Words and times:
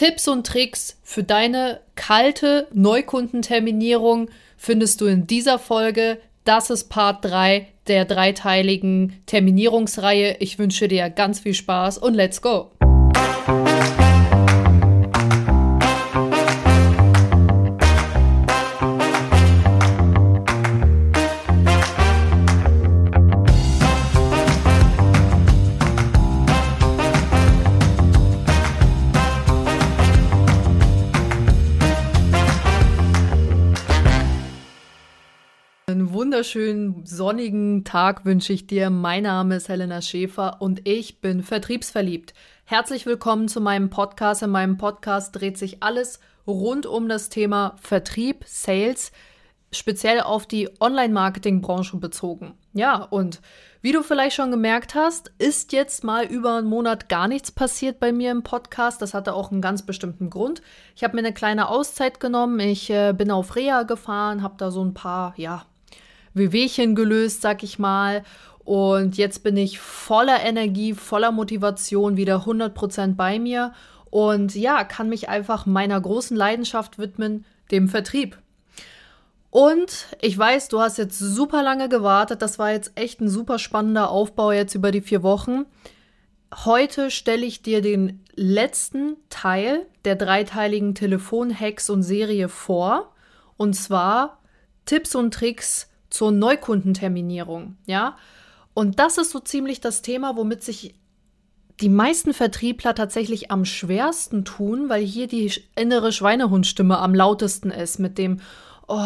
Tipps 0.00 0.28
und 0.28 0.46
Tricks 0.46 0.98
für 1.02 1.22
deine 1.22 1.80
kalte 1.94 2.68
Neukundenterminierung 2.72 4.30
findest 4.56 5.02
du 5.02 5.04
in 5.04 5.26
dieser 5.26 5.58
Folge. 5.58 6.16
Das 6.44 6.70
ist 6.70 6.88
Part 6.88 7.22
3 7.22 7.66
der 7.86 8.06
dreiteiligen 8.06 9.20
Terminierungsreihe. 9.26 10.38
Ich 10.38 10.58
wünsche 10.58 10.88
dir 10.88 11.10
ganz 11.10 11.40
viel 11.40 11.52
Spaß 11.52 11.98
und 11.98 12.14
let's 12.14 12.40
go! 12.40 12.70
Wunderschönen 36.40 37.04
sonnigen 37.04 37.84
Tag 37.84 38.24
wünsche 38.24 38.54
ich 38.54 38.66
dir. 38.66 38.88
Mein 38.88 39.24
Name 39.24 39.56
ist 39.56 39.68
Helena 39.68 40.00
Schäfer 40.00 40.62
und 40.62 40.88
ich 40.88 41.20
bin 41.20 41.42
vertriebsverliebt. 41.42 42.32
Herzlich 42.64 43.04
willkommen 43.04 43.46
zu 43.46 43.60
meinem 43.60 43.90
Podcast. 43.90 44.42
In 44.42 44.48
meinem 44.48 44.78
Podcast 44.78 45.36
dreht 45.36 45.58
sich 45.58 45.82
alles 45.82 46.18
rund 46.46 46.86
um 46.86 47.10
das 47.10 47.28
Thema 47.28 47.76
Vertrieb, 47.82 48.44
Sales, 48.46 49.12
speziell 49.70 50.22
auf 50.22 50.46
die 50.46 50.70
Online-Marketing-Branche 50.80 51.98
bezogen. 51.98 52.54
Ja, 52.72 53.02
und 53.02 53.42
wie 53.82 53.92
du 53.92 54.02
vielleicht 54.02 54.34
schon 54.34 54.50
gemerkt 54.50 54.94
hast, 54.94 55.30
ist 55.36 55.74
jetzt 55.74 56.04
mal 56.04 56.24
über 56.24 56.56
einen 56.56 56.68
Monat 56.68 57.10
gar 57.10 57.28
nichts 57.28 57.52
passiert 57.52 58.00
bei 58.00 58.12
mir 58.12 58.30
im 58.30 58.44
Podcast. 58.44 59.02
Das 59.02 59.12
hatte 59.12 59.34
auch 59.34 59.52
einen 59.52 59.60
ganz 59.60 59.82
bestimmten 59.84 60.30
Grund. 60.30 60.62
Ich 60.96 61.04
habe 61.04 61.16
mir 61.16 61.20
eine 61.20 61.34
kleine 61.34 61.68
Auszeit 61.68 62.18
genommen. 62.18 62.60
Ich 62.60 62.88
äh, 62.88 63.12
bin 63.12 63.30
auf 63.30 63.56
Reha 63.56 63.82
gefahren, 63.82 64.42
habe 64.42 64.54
da 64.56 64.70
so 64.70 64.82
ein 64.82 64.94
paar, 64.94 65.34
ja, 65.36 65.66
Wehwehchen 66.34 66.94
gelöst, 66.94 67.42
sag 67.42 67.62
ich 67.62 67.78
mal. 67.78 68.24
Und 68.64 69.16
jetzt 69.16 69.42
bin 69.42 69.56
ich 69.56 69.78
voller 69.78 70.42
Energie, 70.42 70.94
voller 70.94 71.32
Motivation, 71.32 72.16
wieder 72.16 72.44
100% 72.44 73.16
bei 73.16 73.38
mir. 73.38 73.72
Und 74.10 74.54
ja, 74.54 74.84
kann 74.84 75.08
mich 75.08 75.28
einfach 75.28 75.66
meiner 75.66 76.00
großen 76.00 76.36
Leidenschaft 76.36 76.98
widmen, 76.98 77.44
dem 77.70 77.88
Vertrieb. 77.88 78.38
Und 79.50 80.06
ich 80.20 80.38
weiß, 80.38 80.68
du 80.68 80.80
hast 80.80 80.98
jetzt 80.98 81.18
super 81.18 81.62
lange 81.62 81.88
gewartet. 81.88 82.42
Das 82.42 82.58
war 82.58 82.70
jetzt 82.70 82.92
echt 82.94 83.20
ein 83.20 83.28
super 83.28 83.58
spannender 83.58 84.10
Aufbau 84.10 84.52
jetzt 84.52 84.74
über 84.74 84.92
die 84.92 85.00
vier 85.00 85.22
Wochen. 85.22 85.66
Heute 86.64 87.10
stelle 87.10 87.46
ich 87.46 87.62
dir 87.62 87.80
den 87.80 88.24
letzten 88.34 89.16
Teil 89.28 89.86
der 90.04 90.16
dreiteiligen 90.16 90.94
Telefon-Hacks 90.94 91.90
und 91.90 92.02
Serie 92.02 92.48
vor. 92.48 93.12
Und 93.56 93.74
zwar 93.74 94.38
Tipps 94.86 95.14
und 95.14 95.34
Tricks 95.34 95.89
zur 96.10 96.32
Neukundenterminierung, 96.32 97.76
ja. 97.86 98.16
Und 98.74 98.98
das 98.98 99.18
ist 99.18 99.30
so 99.30 99.40
ziemlich 99.40 99.80
das 99.80 100.02
Thema, 100.02 100.36
womit 100.36 100.62
sich 100.62 100.94
die 101.80 101.88
meisten 101.88 102.34
Vertriebler 102.34 102.94
tatsächlich 102.94 103.50
am 103.50 103.64
schwersten 103.64 104.44
tun, 104.44 104.88
weil 104.88 105.02
hier 105.02 105.26
die 105.26 105.52
innere 105.76 106.12
Schweinehundstimme 106.12 106.98
am 106.98 107.14
lautesten 107.14 107.70
ist 107.70 107.98
mit 107.98 108.18
dem, 108.18 108.40
oh, 108.86 108.96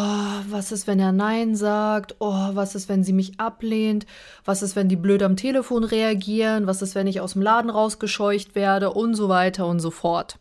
was 0.49 0.71
ist, 0.71 0.87
wenn 0.87 0.99
er 0.99 1.11
Nein 1.11 1.55
sagt? 1.55 2.15
Oh, 2.19 2.49
was 2.53 2.75
ist, 2.75 2.89
wenn 2.89 3.03
sie 3.03 3.13
mich 3.13 3.39
ablehnt? 3.39 4.05
Was 4.43 4.61
ist, 4.61 4.75
wenn 4.75 4.89
die 4.89 4.95
blöd 4.95 5.23
am 5.23 5.37
Telefon 5.37 5.83
reagieren? 5.83 6.67
Was 6.67 6.81
ist, 6.81 6.95
wenn 6.95 7.07
ich 7.07 7.21
aus 7.21 7.33
dem 7.33 7.43
Laden 7.43 7.69
rausgescheucht 7.69 8.55
werde? 8.55 8.91
Und 8.91 9.15
so 9.15 9.29
weiter 9.29 9.67
und 9.67 9.79
so 9.79 9.91
fort. 9.91 10.37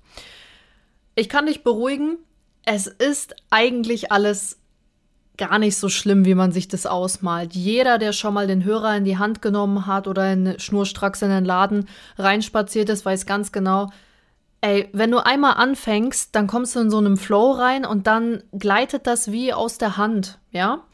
Ich 1.14 1.28
kann 1.28 1.46
dich 1.46 1.62
beruhigen, 1.62 2.16
es 2.64 2.86
ist 2.86 3.36
eigentlich 3.50 4.10
alles 4.10 4.58
gar 5.36 5.58
nicht 5.58 5.76
so 5.76 5.88
schlimm, 5.88 6.24
wie 6.24 6.34
man 6.34 6.52
sich 6.52 6.68
das 6.68 6.86
ausmalt. 6.86 7.54
Jeder, 7.54 7.98
der 7.98 8.12
schon 8.12 8.34
mal 8.34 8.46
den 8.46 8.64
Hörer 8.64 8.96
in 8.96 9.04
die 9.04 9.18
Hand 9.18 9.42
genommen 9.42 9.86
hat 9.86 10.06
oder 10.06 10.32
in 10.32 10.58
schnurstracks 10.58 11.22
in 11.22 11.30
den 11.30 11.44
Laden 11.44 11.88
reinspaziert 12.18 12.88
ist, 12.88 13.04
weiß 13.04 13.26
ganz 13.26 13.52
genau, 13.52 13.90
ey, 14.60 14.88
wenn 14.92 15.10
du 15.10 15.18
einmal 15.18 15.54
anfängst, 15.54 16.34
dann 16.34 16.46
kommst 16.46 16.74
du 16.74 16.80
in 16.80 16.90
so 16.90 16.98
einem 16.98 17.16
Flow 17.16 17.52
rein 17.52 17.84
und 17.84 18.06
dann 18.06 18.42
gleitet 18.52 19.06
das 19.06 19.30
wie 19.30 19.52
aus 19.52 19.78
der 19.78 19.96
Hand, 19.96 20.38
ja? 20.50 20.84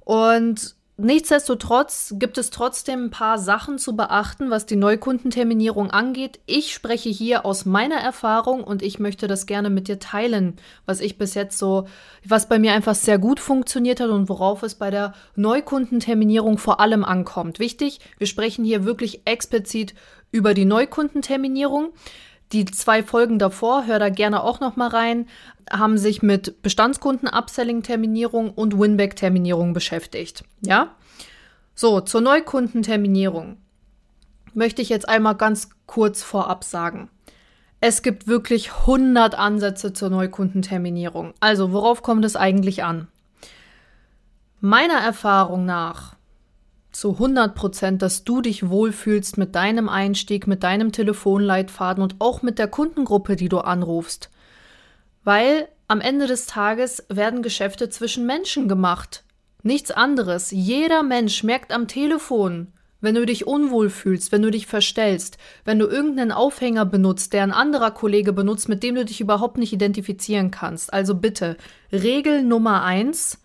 Und 0.00 0.75
Nichtsdestotrotz 0.98 2.14
gibt 2.18 2.38
es 2.38 2.48
trotzdem 2.48 3.04
ein 3.04 3.10
paar 3.10 3.36
Sachen 3.36 3.78
zu 3.78 3.96
beachten, 3.96 4.48
was 4.48 4.64
die 4.64 4.76
Neukundenterminierung 4.76 5.90
angeht. 5.90 6.40
Ich 6.46 6.72
spreche 6.72 7.10
hier 7.10 7.44
aus 7.44 7.66
meiner 7.66 7.96
Erfahrung 7.96 8.64
und 8.64 8.82
ich 8.82 8.98
möchte 8.98 9.26
das 9.26 9.44
gerne 9.44 9.68
mit 9.68 9.88
dir 9.88 9.98
teilen, 9.98 10.56
was 10.86 11.00
ich 11.00 11.18
bis 11.18 11.34
jetzt 11.34 11.58
so, 11.58 11.86
was 12.24 12.48
bei 12.48 12.58
mir 12.58 12.72
einfach 12.72 12.94
sehr 12.94 13.18
gut 13.18 13.40
funktioniert 13.40 14.00
hat 14.00 14.08
und 14.08 14.30
worauf 14.30 14.62
es 14.62 14.74
bei 14.74 14.90
der 14.90 15.12
Neukundenterminierung 15.34 16.56
vor 16.56 16.80
allem 16.80 17.04
ankommt. 17.04 17.58
Wichtig, 17.58 18.00
wir 18.16 18.26
sprechen 18.26 18.64
hier 18.64 18.86
wirklich 18.86 19.20
explizit 19.26 19.94
über 20.32 20.54
die 20.54 20.64
Neukundenterminierung. 20.64 21.92
Die 22.52 22.64
zwei 22.64 23.02
Folgen 23.02 23.38
davor, 23.38 23.86
hör 23.86 23.98
da 23.98 24.08
gerne 24.08 24.42
auch 24.42 24.60
noch 24.60 24.76
mal 24.76 24.88
rein, 24.88 25.26
haben 25.70 25.98
sich 25.98 26.22
mit 26.22 26.62
Bestandskunden, 26.62 27.28
Upselling-Terminierung 27.28 28.50
und 28.50 28.78
Winback-Terminierung 28.78 29.72
beschäftigt. 29.72 30.44
Ja? 30.60 30.94
So, 31.74 32.00
zur 32.00 32.20
Neukundenterminierung 32.20 33.56
möchte 34.54 34.80
ich 34.80 34.88
jetzt 34.88 35.08
einmal 35.08 35.34
ganz 35.34 35.70
kurz 35.86 36.22
vorab 36.22 36.64
sagen. 36.64 37.10
Es 37.80 38.02
gibt 38.02 38.26
wirklich 38.26 38.72
100 38.72 39.34
Ansätze 39.34 39.92
zur 39.92 40.08
Neukundenterminierung. 40.10 41.34
Also, 41.40 41.72
worauf 41.72 42.02
kommt 42.02 42.24
es 42.24 42.36
eigentlich 42.36 42.82
an? 42.82 43.08
Meiner 44.60 44.98
Erfahrung 44.98 45.66
nach 45.66 46.15
zu 46.98 47.12
100 47.12 47.54
Prozent, 47.54 48.02
dass 48.02 48.24
du 48.24 48.40
dich 48.40 48.68
wohlfühlst 48.68 49.38
mit 49.38 49.54
deinem 49.54 49.88
Einstieg, 49.88 50.46
mit 50.46 50.62
deinem 50.62 50.92
Telefonleitfaden 50.92 52.02
und 52.02 52.16
auch 52.20 52.42
mit 52.42 52.58
der 52.58 52.68
Kundengruppe, 52.68 53.36
die 53.36 53.48
du 53.48 53.58
anrufst. 53.58 54.30
Weil 55.22 55.68
am 55.88 56.00
Ende 56.00 56.26
des 56.26 56.46
Tages 56.46 57.04
werden 57.08 57.42
Geschäfte 57.42 57.90
zwischen 57.90 58.26
Menschen 58.26 58.68
gemacht. 58.68 59.24
Nichts 59.62 59.90
anderes. 59.90 60.50
Jeder 60.50 61.02
Mensch 61.02 61.42
merkt 61.42 61.72
am 61.72 61.86
Telefon, 61.86 62.72
wenn 63.00 63.14
du 63.14 63.26
dich 63.26 63.46
unwohl 63.46 63.90
fühlst, 63.90 64.32
wenn 64.32 64.42
du 64.42 64.50
dich 64.50 64.66
verstellst, 64.66 65.38
wenn 65.64 65.78
du 65.78 65.86
irgendeinen 65.86 66.32
Aufhänger 66.32 66.86
benutzt, 66.86 67.32
der 67.32 67.42
ein 67.42 67.52
anderer 67.52 67.90
Kollege 67.90 68.32
benutzt, 68.32 68.68
mit 68.68 68.82
dem 68.82 68.94
du 68.94 69.04
dich 69.04 69.20
überhaupt 69.20 69.58
nicht 69.58 69.72
identifizieren 69.72 70.50
kannst. 70.50 70.92
Also 70.92 71.14
bitte, 71.14 71.56
Regel 71.92 72.42
Nummer 72.42 72.82
eins, 72.82 73.38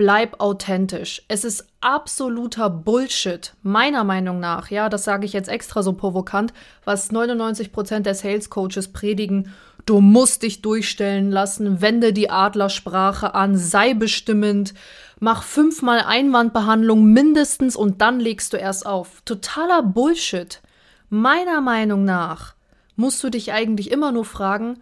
bleib 0.00 0.40
authentisch. 0.40 1.20
Es 1.28 1.44
ist 1.44 1.66
absoluter 1.82 2.70
Bullshit, 2.70 3.52
meiner 3.62 4.02
Meinung 4.02 4.40
nach, 4.40 4.70
ja, 4.70 4.88
das 4.88 5.04
sage 5.04 5.26
ich 5.26 5.34
jetzt 5.34 5.50
extra 5.50 5.82
so 5.82 5.92
provokant, 5.92 6.54
was 6.86 7.12
99% 7.12 8.00
der 8.00 8.14
Sales 8.14 8.48
Coaches 8.48 8.94
predigen. 8.94 9.52
Du 9.84 10.00
musst 10.00 10.42
dich 10.42 10.62
durchstellen 10.62 11.30
lassen, 11.30 11.82
wende 11.82 12.14
die 12.14 12.30
Adlersprache 12.30 13.34
an, 13.34 13.58
sei 13.58 13.92
bestimmend, 13.92 14.72
mach 15.18 15.42
fünfmal 15.42 16.00
Einwandbehandlung 16.06 17.04
mindestens 17.04 17.76
und 17.76 18.00
dann 18.00 18.20
legst 18.20 18.54
du 18.54 18.56
erst 18.56 18.86
auf. 18.86 19.20
Totaler 19.26 19.82
Bullshit. 19.82 20.62
Meiner 21.10 21.60
Meinung 21.60 22.06
nach 22.06 22.54
musst 22.96 23.22
du 23.22 23.28
dich 23.28 23.52
eigentlich 23.52 23.90
immer 23.90 24.12
nur 24.12 24.24
fragen, 24.24 24.80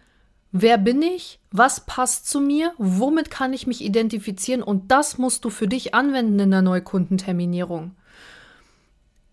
Wer 0.53 0.79
bin 0.79 1.03
ich? 1.03 1.41
Was 1.51 1.85
passt 1.85 2.29
zu 2.29 2.41
mir? 2.41 2.73
Womit 2.79 3.31
kann 3.31 3.53
ich 3.53 3.67
mich 3.67 3.85
identifizieren? 3.85 4.63
Und 4.63 4.91
das 4.91 5.19
musst 5.19 5.45
du 5.45 5.51
für 5.51 5.69
dich 5.69 5.95
anwenden 5.95 6.39
in 6.39 6.51
der 6.51 6.63
Neukundenterminierung. 6.63 7.93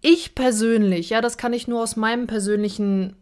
Ich 0.01 0.35
persönlich, 0.35 1.09
ja, 1.09 1.21
das 1.21 1.37
kann 1.37 1.53
ich 1.53 1.67
nur 1.67 1.81
aus 1.81 1.95
meinem 1.95 2.27
persönlichen, 2.27 3.15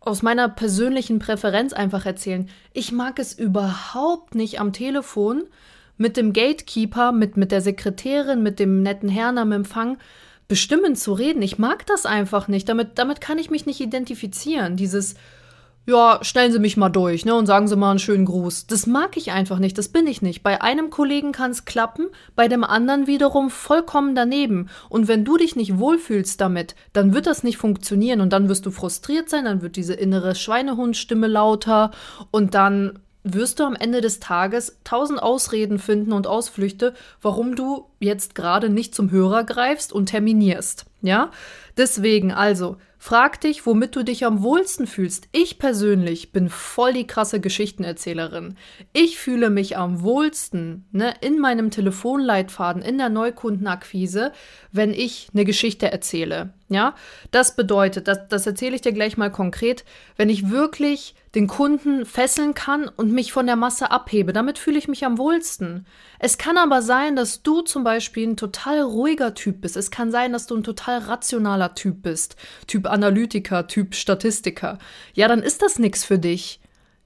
aus 0.00 0.22
meiner 0.22 0.48
persönlichen 0.48 1.18
Präferenz 1.18 1.72
einfach 1.72 2.04
erzählen. 2.04 2.48
Ich 2.74 2.92
mag 2.92 3.18
es 3.18 3.32
überhaupt 3.32 4.34
nicht 4.34 4.60
am 4.60 4.72
Telefon 4.72 5.44
mit 5.96 6.16
dem 6.16 6.32
Gatekeeper, 6.32 7.12
mit, 7.12 7.36
mit 7.36 7.50
der 7.50 7.60
Sekretärin, 7.60 8.42
mit 8.42 8.58
dem 8.58 8.82
netten 8.82 9.08
Herrn 9.08 9.38
am 9.38 9.52
Empfang 9.52 9.98
bestimmen 10.48 10.96
zu 10.96 11.12
reden. 11.12 11.42
Ich 11.42 11.58
mag 11.58 11.86
das 11.86 12.06
einfach 12.06 12.46
nicht. 12.46 12.68
Damit, 12.68 12.98
damit 12.98 13.20
kann 13.20 13.38
ich 13.38 13.50
mich 13.50 13.66
nicht 13.66 13.80
identifizieren. 13.80 14.76
Dieses, 14.76 15.14
ja, 15.90 16.20
stellen 16.22 16.52
Sie 16.52 16.60
mich 16.60 16.76
mal 16.76 16.88
durch, 16.88 17.24
ne, 17.24 17.34
und 17.34 17.46
sagen 17.46 17.66
Sie 17.68 17.76
mal 17.76 17.90
einen 17.90 17.98
schönen 17.98 18.24
Gruß. 18.24 18.68
Das 18.68 18.86
mag 18.86 19.16
ich 19.16 19.32
einfach 19.32 19.58
nicht, 19.58 19.76
das 19.76 19.88
bin 19.88 20.06
ich 20.06 20.22
nicht. 20.22 20.42
Bei 20.42 20.62
einem 20.62 20.88
Kollegen 20.88 21.32
kann 21.32 21.50
es 21.50 21.64
klappen, 21.64 22.06
bei 22.36 22.48
dem 22.48 22.64
anderen 22.64 23.06
wiederum 23.06 23.50
vollkommen 23.50 24.14
daneben. 24.14 24.70
Und 24.88 25.08
wenn 25.08 25.24
du 25.24 25.36
dich 25.36 25.56
nicht 25.56 25.78
wohlfühlst 25.78 26.40
damit, 26.40 26.76
dann 26.92 27.12
wird 27.12 27.26
das 27.26 27.42
nicht 27.42 27.58
funktionieren 27.58 28.20
und 28.20 28.32
dann 28.32 28.48
wirst 28.48 28.64
du 28.64 28.70
frustriert 28.70 29.28
sein, 29.28 29.44
dann 29.44 29.62
wird 29.62 29.76
diese 29.76 29.94
innere 29.94 30.34
Schweinehundstimme 30.34 31.26
lauter 31.26 31.90
und 32.30 32.54
dann 32.54 33.00
wirst 33.22 33.60
du 33.60 33.64
am 33.64 33.74
Ende 33.74 34.00
des 34.00 34.20
Tages 34.20 34.78
tausend 34.84 35.22
Ausreden 35.22 35.78
finden 35.78 36.12
und 36.12 36.26
Ausflüchte, 36.26 36.94
warum 37.20 37.56
du 37.56 37.86
jetzt 37.98 38.34
gerade 38.34 38.70
nicht 38.70 38.94
zum 38.94 39.10
Hörer 39.10 39.44
greifst 39.44 39.92
und 39.92 40.06
terminierst. 40.06 40.86
Ja? 41.02 41.30
Deswegen 41.76 42.32
also, 42.32 42.76
Frag 43.02 43.40
dich, 43.40 43.64
womit 43.64 43.96
du 43.96 44.02
dich 44.02 44.26
am 44.26 44.42
wohlsten 44.42 44.86
fühlst. 44.86 45.26
Ich 45.32 45.58
persönlich 45.58 46.32
bin 46.32 46.50
voll 46.50 46.92
die 46.92 47.06
krasse 47.06 47.40
Geschichtenerzählerin. 47.40 48.58
Ich 48.92 49.18
fühle 49.18 49.48
mich 49.48 49.78
am 49.78 50.02
wohlsten 50.02 50.84
ne, 50.92 51.14
in 51.22 51.38
meinem 51.38 51.70
Telefonleitfaden, 51.70 52.82
in 52.82 52.98
der 52.98 53.08
Neukundenakquise, 53.08 54.32
wenn 54.70 54.92
ich 54.92 55.30
eine 55.32 55.46
Geschichte 55.46 55.90
erzähle. 55.90 56.52
Ja, 56.68 56.94
das 57.32 57.56
bedeutet, 57.56 58.06
das, 58.06 58.28
das 58.28 58.46
erzähle 58.46 58.76
ich 58.76 58.82
dir 58.82 58.92
gleich 58.92 59.16
mal 59.16 59.32
konkret, 59.32 59.84
wenn 60.16 60.28
ich 60.28 60.50
wirklich 60.50 61.16
den 61.34 61.46
Kunden 61.46 62.06
fesseln 62.06 62.54
kann 62.54 62.88
und 62.88 63.12
mich 63.12 63.32
von 63.32 63.46
der 63.46 63.56
Masse 63.56 63.90
abhebe. 63.90 64.32
Damit 64.32 64.58
fühle 64.58 64.78
ich 64.78 64.88
mich 64.88 65.04
am 65.04 65.18
wohlsten. 65.18 65.86
Es 66.18 66.38
kann 66.38 66.58
aber 66.58 66.82
sein, 66.82 67.14
dass 67.14 67.42
du 67.42 67.62
zum 67.62 67.84
Beispiel 67.84 68.28
ein 68.28 68.36
total 68.36 68.80
ruhiger 68.82 69.34
Typ 69.34 69.60
bist. 69.60 69.76
Es 69.76 69.90
kann 69.90 70.10
sein, 70.10 70.32
dass 70.32 70.46
du 70.46 70.56
ein 70.56 70.64
total 70.64 70.98
rationaler 70.98 71.74
Typ 71.74 72.02
bist. 72.02 72.36
Typ 72.66 72.86
Analytiker, 72.90 73.66
Typ 73.66 73.94
Statistiker. 73.94 74.78
Ja, 75.14 75.28
dann 75.28 75.42
ist 75.42 75.62
das 75.62 75.78
nichts 75.78 76.04
für 76.04 76.18
dich. 76.18 76.60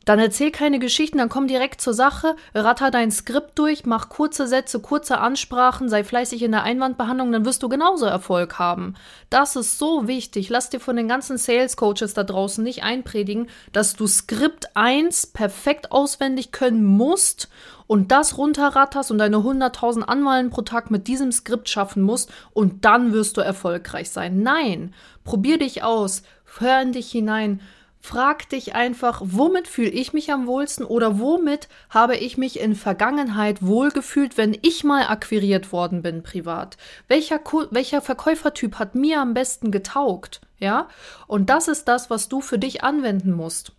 Dann 0.05 0.19
erzähl 0.19 0.51
keine 0.51 0.79
Geschichten, 0.79 1.19
dann 1.19 1.29
komm 1.29 1.47
direkt 1.47 1.81
zur 1.81 1.95
Sache, 1.95 2.37
ratter 2.55 2.91
dein 2.91 3.11
Skript 3.11 3.59
durch, 3.59 3.87
mach 3.87 4.09
kurze 4.09 4.47
Sätze, 4.47 4.81
kurze 4.81 5.19
Ansprachen, 5.19 5.89
sei 5.89 6.05
fleißig 6.05 6.43
in 6.43 6.53
der 6.53 6.63
Einwandbehandlung, 6.63 7.33
dann 7.33 7.45
wirst 7.45 7.63
du 7.63 7.69
genauso 7.69 8.07
Erfolg 8.07 8.59
haben. 8.59 8.95
Das 9.31 9.57
ist 9.57 9.79
so 9.79 10.07
wichtig. 10.07 10.49
Lass 10.51 10.71
dir 10.71 10.81
von 10.81 10.97
den 10.97 11.09
ganzen 11.09 11.39
Sales 11.39 11.77
Coaches 11.77 12.15
da 12.15 12.25
draußen 12.25 12.63
nicht 12.63 12.83
einpredigen, 12.83 13.49
dass 13.73 13.95
du 13.95 14.07
Skript 14.07 14.77
1 14.77 15.29
perfekt 15.29 15.93
auswendig 15.93 16.53
können 16.53 16.85
musst 16.85 17.49
und 17.87 18.13
das 18.13 18.39
runterratterst 18.39 19.11
und 19.11 19.19
deine 19.19 19.39
100.000 19.39 20.03
Anwahlen 20.03 20.51
pro 20.51 20.63
Tag 20.63 20.91
mit 20.91 21.07
diesem 21.07 21.33
Skript 21.33 21.69
schaffen 21.69 22.03
musst 22.03 22.31
und 22.53 22.85
dann 22.85 23.13
wirst 23.13 23.37
du 23.37 23.41
erfolgreich 23.41 24.11
sein. 24.11 24.43
Nein, 24.43 24.95
probier 25.25 25.59
dich 25.59 25.83
aus, 25.83 26.23
hör 26.59 26.81
in 26.83 26.93
dich 26.93 27.11
hinein 27.11 27.61
Frag 28.07 28.51
dich 28.51 28.75
einfach, 28.75 29.23
womit 29.25 29.67
fühle 29.67 29.89
ich 29.89 30.13
mich 30.13 30.31
am 30.31 30.47
wohlsten 30.47 30.85
oder 30.85 31.21
womit 31.21 31.71
habe 31.89 32.17
ich 32.17 32.37
mich 32.37 32.61
in 32.61 32.75
Vergangenheit 32.75 33.63
wohlgefühlt, 33.63 34.37
wenn 34.37 34.55
ich 34.61 34.85
mal 34.85 35.07
akquiriert 35.07 35.73
worden 35.73 36.03
bin 36.03 36.23
privat? 36.23 36.77
Welcher, 37.09 37.41
welcher 37.71 38.03
Verkäufertyp 38.03 38.79
hat 38.79 38.95
mir 38.95 39.23
am 39.23 39.33
besten 39.33 39.71
getaugt? 39.71 40.43
Ja? 40.59 40.89
Und 41.27 41.49
das 41.49 41.67
ist 41.67 41.89
das, 41.89 42.11
was 42.11 42.29
du 42.29 42.43
für 42.43 42.59
dich 42.59 42.85
anwenden 42.85 43.33
musst. 43.33 43.73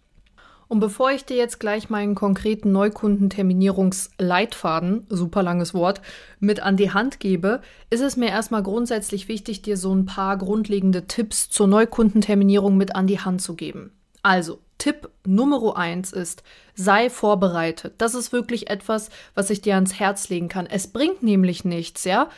Und 0.68 0.80
bevor 0.80 1.12
ich 1.12 1.25
dir 1.25 1.38
jetzt 1.38 1.60
gleich 1.60 1.92
meinen 1.92 2.16
konkreten 2.16 2.71
Neukundenterminierungsleitfaden, 2.71 5.06
super 5.07 5.44
langes 5.44 5.75
Wort, 5.75 6.01
mit 6.39 6.62
an 6.62 6.78
die 6.78 6.92
Hand 6.92 7.19
gebe, 7.19 7.62
ist 7.92 8.01
es 8.01 8.18
mir 8.18 8.30
erstmal 8.30 8.63
grundsätzlich 8.63 9.28
wichtig, 9.28 9.62
dir 9.62 9.78
so 9.78 9.94
ein 9.94 10.07
paar 10.07 10.36
grundlegende 10.36 11.06
Tipps 11.06 11.51
zur 11.51 11.68
Neukundenterminierung 11.68 12.75
mit 12.75 12.95
an 12.95 13.06
die 13.06 13.19
Hand 13.19 13.44
zu 13.44 13.54
geben. 13.54 13.92
Also, 14.25 14.57
Tipp 14.80 15.12
Nummer 15.24 15.77
eins 15.77 16.12
ist, 16.12 16.42
sei 16.74 17.12
vorbereitet. 17.12 17.94
Das 18.00 18.16
ist 18.16 18.33
wirklich 18.33 18.72
etwas, 18.72 19.12
was 19.36 19.51
ich 19.51 19.62
dir 19.62 19.75
ans 19.75 20.00
Herz 20.00 20.30
legen 20.30 20.48
kann. 20.50 20.66
Es 20.66 20.88
bringt 20.88 21.22
nämlich 21.22 21.63
nichts, 21.63 22.06
ja. 22.06 22.30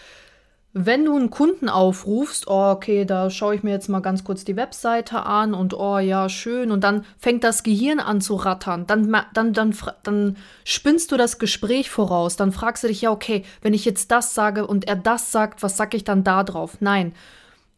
Wenn 0.73 1.05
du 1.05 1.15
einen 1.15 1.29
Kunden 1.29 1.69
aufrufst, 1.69 2.49
oh, 2.49 2.71
okay, 2.71 3.05
da 3.05 3.29
schaue 3.29 3.55
ich 3.55 3.63
mir 3.63 3.71
jetzt 3.71 3.87
mal 3.87 4.01
ganz 4.01 4.25
kurz 4.25 4.43
die 4.43 4.57
Webseite 4.57 5.25
an 5.25 5.53
und 5.53 5.73
oh 5.73 5.97
ja, 5.97 6.27
schön, 6.27 6.71
und 6.71 6.83
dann 6.83 7.05
fängt 7.17 7.45
das 7.45 7.63
Gehirn 7.63 8.01
an 8.01 8.19
zu 8.19 8.35
rattern, 8.35 8.85
dann, 8.85 9.15
dann, 9.33 9.53
dann, 9.53 9.73
dann 10.03 10.35
spinnst 10.65 11.13
du 11.13 11.15
das 11.15 11.39
Gespräch 11.39 11.89
voraus, 11.89 12.35
dann 12.35 12.51
fragst 12.51 12.83
du 12.83 12.89
dich, 12.89 13.03
ja, 13.03 13.11
okay, 13.11 13.45
wenn 13.61 13.73
ich 13.73 13.85
jetzt 13.85 14.11
das 14.11 14.35
sage 14.35 14.67
und 14.67 14.89
er 14.89 14.97
das 14.97 15.31
sagt, 15.31 15.63
was 15.63 15.77
sag 15.77 15.93
ich 15.93 16.03
dann 16.03 16.25
da 16.25 16.43
drauf? 16.43 16.81
Nein, 16.81 17.13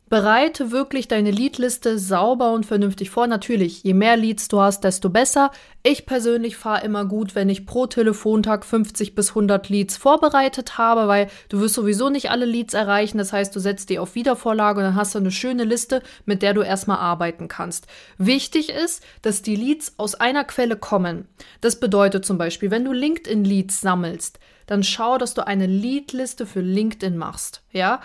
Bereite 0.10 0.72
wirklich 0.72 1.08
deine 1.08 1.30
Leadliste 1.30 2.00
sauber 2.00 2.52
und 2.54 2.66
vernünftig 2.66 3.12
vor. 3.12 3.28
Natürlich, 3.28 3.84
je 3.84 3.94
mehr 3.94 4.18
Leads 4.18 4.48
du 4.48 4.60
hast, 4.60 4.84
desto 4.84 5.10
besser. 5.10 5.52
Ich 5.84 6.08
persönlich 6.08 6.58
fahre 6.58 6.84
immer 6.84 7.06
gut, 7.06 7.36
wenn 7.36 7.48
ich 7.48 7.68
pro 7.68 7.86
Telefontag 7.86 8.66
50 8.66 9.14
bis 9.14 9.30
100 9.30 9.70
Leads 9.70 9.98
vorbereitet 9.98 10.80
habe, 10.80 11.08
weil 11.08 11.28
du 11.50 11.60
wirst 11.62 11.76
sowieso 11.76 12.10
nicht 12.10 12.32
alle 12.32 12.46
Leads 12.46 12.74
erreichen. 12.74 13.20
Das 13.20 13.32
heißt, 13.32 13.56
du 13.56 13.60
setzt 13.60 13.92
die 13.92 14.00
auf 14.00 14.16
Wiedervorlage 14.16 14.80
und 14.80 14.86
dann 14.86 14.96
hast 14.96 15.14
du 15.14 15.20
eine 15.20 15.32
schöne 15.32 15.64
Liste, 15.64 16.02
mit 16.26 16.42
der 16.42 16.56
du 16.56 16.62
erstmal 16.62 16.98
arbeiten 16.98 17.48
kannst. 17.48 17.86
Wichtig 18.18 18.70
ist, 18.70 19.04
dass 19.22 19.44
die 19.44 19.56
Leads 19.56 19.94
aus 19.98 20.16
einer 20.16 20.44
Quelle 20.44 20.76
kommen. 20.76 21.28
Das 21.62 21.80
bedeutet 21.80 22.26
zum 22.26 22.40
Beispiel, 22.40 22.72
wenn 22.72 22.84
du 22.84 22.94
LinkedIn-Leads 22.94 23.80
sammelst, 23.80 24.40
dann 24.70 24.84
schau, 24.84 25.18
dass 25.18 25.34
du 25.34 25.48
eine 25.48 25.66
Leadliste 25.66 26.46
für 26.46 26.62
LinkedIn 26.62 27.18
machst. 27.18 27.64
Ja, 27.72 28.02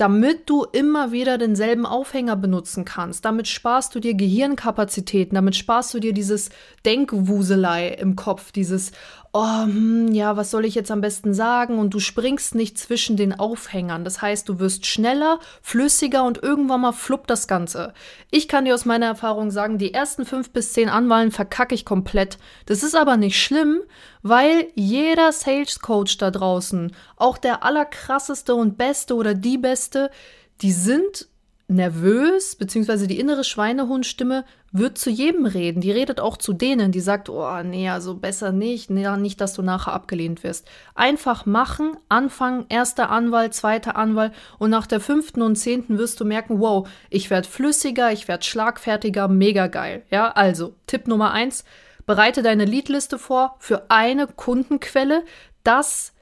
damit 0.00 0.48
du 0.48 0.64
immer 0.64 1.12
wieder 1.12 1.36
denselben 1.36 1.84
Aufhänger 1.84 2.34
benutzen 2.34 2.86
kannst. 2.86 3.26
Damit 3.26 3.48
sparst 3.48 3.94
du 3.94 4.00
dir 4.00 4.14
Gehirnkapazitäten, 4.14 5.34
damit 5.34 5.56
sparst 5.56 5.92
du 5.92 6.00
dir 6.00 6.14
dieses 6.14 6.48
Denkwuselei 6.86 7.88
im 7.88 8.16
Kopf, 8.16 8.50
dieses, 8.50 8.92
oh, 9.32 9.62
hm, 9.62 10.08
ja, 10.12 10.36
was 10.36 10.50
soll 10.50 10.64
ich 10.64 10.74
jetzt 10.74 10.90
am 10.90 11.00
besten 11.00 11.34
sagen? 11.34 11.78
Und 11.78 11.94
du 11.94 12.00
springst 12.00 12.54
nicht 12.54 12.78
zwischen 12.78 13.16
den 13.16 13.38
Aufhängern. 13.38 14.04
Das 14.04 14.22
heißt, 14.22 14.48
du 14.48 14.58
wirst 14.58 14.86
schneller, 14.86 15.38
flüssiger 15.62 16.24
und 16.24 16.42
irgendwann 16.42 16.80
mal 16.80 16.92
fluppt 16.92 17.30
das 17.30 17.46
Ganze. 17.46 17.92
Ich 18.30 18.48
kann 18.48 18.64
dir 18.64 18.74
aus 18.74 18.84
meiner 18.84 19.06
Erfahrung 19.06 19.50
sagen, 19.50 19.78
die 19.78 19.94
ersten 19.94 20.24
fünf 20.24 20.50
bis 20.50 20.72
zehn 20.72 20.88
Anwahlen 20.88 21.30
verkacke 21.30 21.74
ich 21.74 21.84
komplett. 21.84 22.38
Das 22.66 22.82
ist 22.82 22.96
aber 22.96 23.16
nicht 23.16 23.40
schlimm, 23.40 23.80
weil 24.22 24.68
jeder 24.74 25.32
Sales 25.32 25.80
Coach 25.80 26.18
da 26.18 26.30
draußen, 26.30 26.94
auch 27.16 27.38
der 27.38 27.64
allerkrasseste 27.64 28.54
und 28.54 28.76
beste 28.76 29.14
oder 29.14 29.34
die 29.34 29.58
beste, 29.58 29.89
die 30.62 30.72
sind 30.72 31.28
nervös, 31.70 32.56
beziehungsweise 32.56 33.06
die 33.06 33.18
innere 33.18 33.44
Schweinehundstimme 33.44 34.44
wird 34.72 34.98
zu 34.98 35.08
jedem 35.08 35.46
reden. 35.46 35.80
Die 35.80 35.92
redet 35.92 36.20
auch 36.20 36.36
zu 36.36 36.52
denen, 36.52 36.92
die 36.92 37.00
sagt, 37.00 37.28
oh 37.28 37.62
nee, 37.62 37.88
also 37.88 38.14
besser 38.16 38.52
nicht, 38.52 38.90
nee, 38.90 39.08
nicht, 39.16 39.40
dass 39.40 39.54
du 39.54 39.62
nachher 39.62 39.92
abgelehnt 39.92 40.42
wirst. 40.42 40.68
Einfach 40.94 41.46
machen, 41.46 41.96
anfangen, 42.08 42.66
erster 42.68 43.10
Anwalt, 43.10 43.54
zweiter 43.54 43.96
Anwalt 43.96 44.32
und 44.58 44.70
nach 44.70 44.86
der 44.86 45.00
fünften 45.00 45.42
und 45.42 45.56
zehnten 45.56 45.96
wirst 45.98 46.20
du 46.20 46.24
merken, 46.24 46.60
wow, 46.60 46.88
ich 47.08 47.30
werde 47.30 47.48
flüssiger, 47.48 48.12
ich 48.12 48.28
werde 48.28 48.44
schlagfertiger, 48.44 49.28
mega 49.28 49.68
geil. 49.68 50.02
Ja, 50.10 50.30
also 50.32 50.74
Tipp 50.86 51.06
Nummer 51.06 51.32
eins, 51.32 51.64
bereite 52.04 52.42
deine 52.42 52.64
Leadliste 52.64 53.18
vor 53.18 53.56
für 53.58 53.90
eine 53.90 54.26
Kundenquelle. 54.26 55.24
Das 55.62 56.12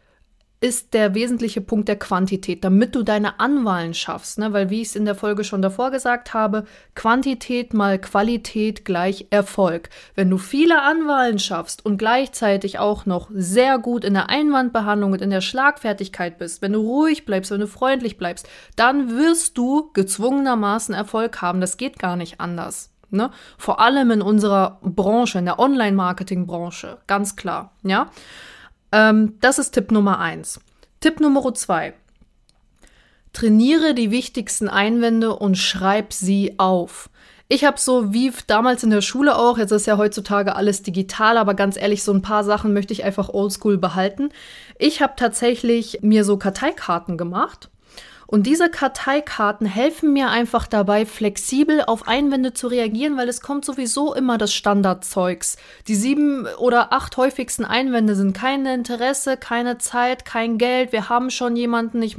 ist 0.61 0.93
der 0.93 1.15
wesentliche 1.15 1.61
Punkt 1.61 1.89
der 1.89 1.99
Quantität, 1.99 2.65
damit 2.65 2.95
du 2.95 3.05
deine 3.05 3.39
Anwahlen 3.39 3.95
schaffst. 3.95 4.39
Ne? 4.39 4.53
Weil, 4.53 4.71
wie 4.71 4.83
ich 4.83 4.89
es 4.89 4.97
in 4.97 5.05
der 5.05 5.15
Folge 5.15 5.45
schon 5.45 5.63
davor 5.63 5.91
gesagt 5.93 6.35
habe, 6.35 6.65
Quantität 6.97 7.75
mal 7.75 8.01
Qualität 8.01 8.85
gleich 8.85 9.27
Erfolg. 9.31 9.89
Wenn 10.17 10.31
du 10.31 10.39
viele 10.39 10.83
Anwahlen 10.83 11.39
schaffst 11.39 11.87
und 11.87 11.97
gleichzeitig 11.97 12.81
auch 12.81 13.07
noch 13.07 13.31
sehr 13.33 13.79
gut 13.79 14.05
in 14.05 14.15
der 14.15 14.31
Einwandbehandlung 14.31 15.13
und 15.13 15.23
in 15.23 15.31
der 15.31 15.41
Schlagfertigkeit 15.43 16.39
bist, 16.39 16.61
wenn 16.61 16.73
du 16.73 16.81
ruhig 16.81 17.25
bleibst, 17.25 17.53
wenn 17.53 17.61
du 17.61 17.69
freundlich 17.69 18.19
bleibst, 18.19 18.49
dann 18.75 19.17
wirst 19.17 19.57
du 19.57 19.91
gezwungenermaßen 19.93 20.95
Erfolg 20.95 21.41
haben. 21.41 21.61
Das 21.61 21.77
geht 21.77 22.01
gar 22.01 22.17
nicht 22.17 22.41
anders. 22.41 22.91
Ne? 23.11 23.31
Vor 23.57 23.81
allem 23.81 24.11
in 24.11 24.23
unserer 24.23 24.81
Branche, 24.83 25.39
in 25.39 25.47
der 25.47 25.59
Online-Marketing-Branche, 25.59 26.99
ganz 27.07 27.37
klar. 27.37 27.73
Ja. 27.83 28.11
Ähm, 28.93 29.35
das 29.41 29.59
ist 29.59 29.73
Tipp 29.73 29.91
Nummer 29.91 30.19
eins. 30.19 30.61
Tipp 31.01 31.21
Nummer 31.21 31.55
zwei. 31.55 31.95
Trainiere 33.33 33.95
die 33.95 34.11
wichtigsten 34.11 34.69
Einwände 34.69 35.37
und 35.37 35.57
schreib 35.57 36.13
sie 36.13 36.55
auf. 36.59 37.11
Ich 37.51 37.65
habe 37.65 37.79
so 37.79 38.13
wie 38.13 38.31
damals 38.47 38.83
in 38.83 38.91
der 38.91 39.01
Schule 39.01 39.37
auch, 39.37 39.57
jetzt 39.57 39.71
ist 39.71 39.87
ja 39.87 39.97
heutzutage 39.97 40.55
alles 40.55 40.83
digital, 40.83 41.39
aber 41.39 41.55
ganz 41.55 41.79
ehrlich, 41.79 42.03
so 42.03 42.13
ein 42.13 42.21
paar 42.21 42.45
Sachen 42.45 42.75
möchte 42.75 42.93
ich 42.93 43.05
einfach 43.05 43.31
oldschool 43.31 43.79
behalten. 43.79 44.31
Ich 44.79 45.01
habe 45.01 45.15
tatsächlich 45.17 46.01
mir 46.03 46.25
so 46.25 46.37
Karteikarten 46.37 47.17
gemacht 47.17 47.71
und 48.31 48.47
diese 48.47 48.69
Karteikarten 48.69 49.67
helfen 49.67 50.13
mir 50.13 50.29
einfach 50.29 50.67
dabei, 50.67 51.07
flexibel 51.07 51.81
auf 51.87 52.07
Einwände 52.07 52.53
zu 52.53 52.67
reagieren, 52.67 53.17
weil 53.17 53.27
es 53.27 53.41
kommt 53.41 53.65
sowieso 53.65 54.13
immer 54.13 54.37
das 54.37 54.53
Standardzeugs. 54.53 55.57
Die 55.87 55.95
sieben 55.95 56.47
oder 56.59 56.93
acht 56.93 57.17
häufigsten 57.17 57.65
Einwände 57.65 58.15
sind 58.15 58.35
kein 58.35 58.67
Interesse, 58.67 59.39
keine 59.39 59.79
Zeit, 59.79 60.27
kein 60.27 60.59
Geld, 60.59 60.93
wir 60.93 61.09
haben 61.09 61.31
schon 61.31 61.57
jemanden, 61.57 62.03
ich 62.03 62.19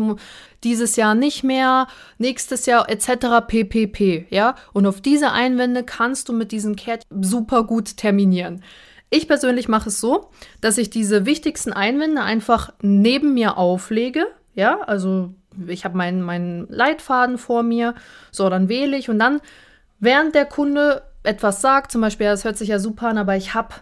dieses 0.63 0.96
Jahr 0.96 1.13
nicht 1.13 1.44
mehr, 1.44 1.86
nächstes 2.18 2.66
Jahr 2.66 2.89
etc. 2.89 3.46
ppp. 3.48 4.25
Ja, 4.32 4.56
und 4.74 4.88
auf 4.88 5.01
diese 5.01 5.30
Einwände 5.32 5.84
kannst 5.84 6.28
du 6.28 6.34
mit 6.34 6.51
diesem 6.51 6.75
Kärtchen 6.75 7.22
super 7.22 7.66
gut 7.66 7.98
terminieren. 7.98 8.63
Ich 9.12 9.28
persönlich 9.28 9.68
mache 9.68 9.89
es 9.89 10.01
so, 10.01 10.32
dass 10.60 10.80
ich 10.80 10.89
diese 10.89 11.28
wichtigsten 11.28 11.72
Einwände 11.72 12.24
einfach 12.24 12.74
neben 12.82 13.36
mir 13.36 13.58
auflege. 13.58 14.25
Ja, 14.56 14.82
also 14.82 15.36
ich 15.68 15.86
habe 15.86 15.98
meinen, 15.98 16.22
meinen 16.22 16.68
Leitfaden 16.70 17.38
vor 17.38 17.63
mir, 17.63 17.96
so, 18.32 18.50
dann 18.50 18.70
wähle 18.70 18.98
ich. 18.98 19.10
Und 19.10 19.20
dann, 19.20 19.42
während 20.00 20.36
der 20.36 20.46
Kunde 20.46 21.04
etwas 21.24 21.62
sagt, 21.62 21.92
zum 21.92 22.01
Beispiel, 22.01 22.28
das 22.28 22.44
hört 22.44 22.58
sich 22.58 22.70
ja 22.70 22.80
super 22.80 23.10
an, 23.10 23.18
aber 23.18 23.36
ich 23.36 23.54
habe 23.54 23.75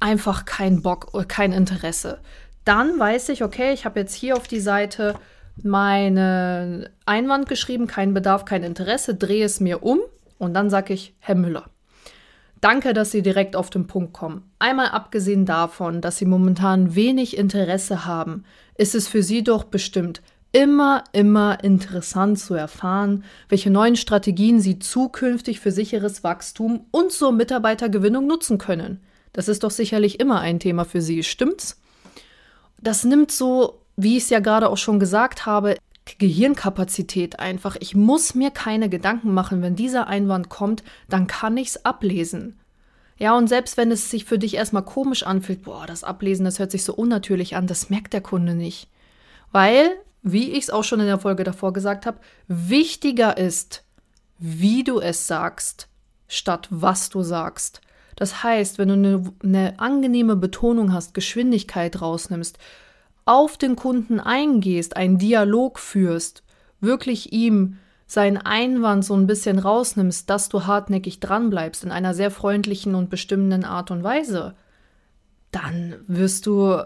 einfach 0.00 0.44
keinen 0.44 0.82
Bock 0.82 1.14
oder 1.14 1.24
kein 1.24 1.52
Interesse, 1.52 2.18
dann 2.64 2.98
weiß 2.98 3.28
ich, 3.30 3.44
okay, 3.44 3.72
ich 3.72 3.84
habe 3.84 4.00
jetzt 4.00 4.14
hier 4.14 4.36
auf 4.36 4.48
die 4.48 4.60
Seite 4.60 5.14
meinen 5.62 6.88
Einwand 7.06 7.48
geschrieben, 7.48 7.86
kein 7.86 8.14
Bedarf, 8.14 8.44
kein 8.44 8.62
Interesse, 8.62 9.14
drehe 9.14 9.44
es 9.44 9.60
mir 9.60 9.82
um 9.82 10.00
und 10.38 10.54
dann 10.54 10.70
sage 10.70 10.94
ich, 10.94 11.14
Herr 11.20 11.36
Müller, 11.36 11.64
Danke, 12.64 12.94
dass 12.94 13.10
Sie 13.10 13.20
direkt 13.20 13.56
auf 13.56 13.68
den 13.68 13.86
Punkt 13.86 14.14
kommen. 14.14 14.50
Einmal 14.58 14.88
abgesehen 14.88 15.44
davon, 15.44 16.00
dass 16.00 16.16
Sie 16.16 16.24
momentan 16.24 16.94
wenig 16.94 17.36
Interesse 17.36 18.06
haben, 18.06 18.44
ist 18.78 18.94
es 18.94 19.06
für 19.06 19.22
Sie 19.22 19.44
doch 19.44 19.64
bestimmt 19.64 20.22
immer, 20.54 21.02
immer 21.12 21.62
interessant 21.64 22.38
zu 22.38 22.54
erfahren, 22.54 23.24
welche 23.48 23.70
neuen 23.70 23.96
Strategien 23.96 24.60
Sie 24.60 24.78
zukünftig 24.78 25.58
für 25.58 25.72
sicheres 25.72 26.22
Wachstum 26.22 26.86
und 26.92 27.10
zur 27.10 27.32
Mitarbeitergewinnung 27.32 28.26
nutzen 28.26 28.56
können. 28.56 29.00
Das 29.32 29.48
ist 29.48 29.64
doch 29.64 29.72
sicherlich 29.72 30.20
immer 30.20 30.40
ein 30.40 30.60
Thema 30.60 30.84
für 30.84 31.02
Sie, 31.02 31.24
stimmt's? 31.24 31.80
Das 32.80 33.02
nimmt 33.02 33.32
so, 33.32 33.80
wie 33.96 34.16
ich 34.16 34.24
es 34.24 34.30
ja 34.30 34.38
gerade 34.38 34.68
auch 34.68 34.76
schon 34.76 35.00
gesagt 35.00 35.44
habe, 35.44 35.76
Gehirnkapazität 36.18 37.40
einfach. 37.40 37.76
Ich 37.80 37.96
muss 37.96 38.36
mir 38.36 38.50
keine 38.52 38.88
Gedanken 38.88 39.34
machen, 39.34 39.60
wenn 39.60 39.74
dieser 39.74 40.06
Einwand 40.06 40.50
kommt, 40.50 40.84
dann 41.08 41.26
kann 41.26 41.56
ich 41.56 41.68
es 41.68 41.84
ablesen. 41.84 42.60
Ja, 43.18 43.36
und 43.36 43.48
selbst 43.48 43.76
wenn 43.76 43.90
es 43.90 44.08
sich 44.08 44.24
für 44.24 44.38
dich 44.38 44.54
erstmal 44.54 44.84
komisch 44.84 45.24
anfühlt, 45.24 45.62
boah, 45.62 45.86
das 45.86 46.04
Ablesen, 46.04 46.44
das 46.44 46.60
hört 46.60 46.70
sich 46.70 46.84
so 46.84 46.94
unnatürlich 46.94 47.56
an, 47.56 47.66
das 47.66 47.90
merkt 47.90 48.12
der 48.12 48.20
Kunde 48.20 48.54
nicht. 48.54 48.88
Weil, 49.50 49.90
wie 50.24 50.52
ich 50.52 50.64
es 50.64 50.70
auch 50.70 50.82
schon 50.82 51.00
in 51.00 51.06
der 51.06 51.18
Folge 51.18 51.44
davor 51.44 51.72
gesagt 51.72 52.06
habe, 52.06 52.18
wichtiger 52.48 53.36
ist, 53.36 53.84
wie 54.38 54.82
du 54.82 54.98
es 54.98 55.26
sagst, 55.26 55.88
statt 56.26 56.66
was 56.70 57.10
du 57.10 57.22
sagst. 57.22 57.82
Das 58.16 58.42
heißt, 58.42 58.78
wenn 58.78 58.88
du 58.88 58.94
eine, 58.94 59.32
eine 59.42 59.78
angenehme 59.78 60.34
Betonung 60.34 60.92
hast, 60.92 61.14
Geschwindigkeit 61.14 62.00
rausnimmst, 62.00 62.58
auf 63.26 63.58
den 63.58 63.76
Kunden 63.76 64.18
eingehst, 64.18 64.96
einen 64.96 65.18
Dialog 65.18 65.78
führst, 65.78 66.42
wirklich 66.80 67.32
ihm 67.32 67.78
seinen 68.06 68.38
Einwand 68.38 69.04
so 69.04 69.14
ein 69.14 69.26
bisschen 69.26 69.58
rausnimmst, 69.58 70.28
dass 70.30 70.48
du 70.48 70.66
hartnäckig 70.66 71.20
dranbleibst 71.20 71.84
in 71.84 71.90
einer 71.90 72.14
sehr 72.14 72.30
freundlichen 72.30 72.94
und 72.94 73.10
bestimmenden 73.10 73.64
Art 73.64 73.90
und 73.90 74.02
Weise, 74.02 74.54
dann 75.50 75.96
wirst 76.06 76.46
du 76.46 76.82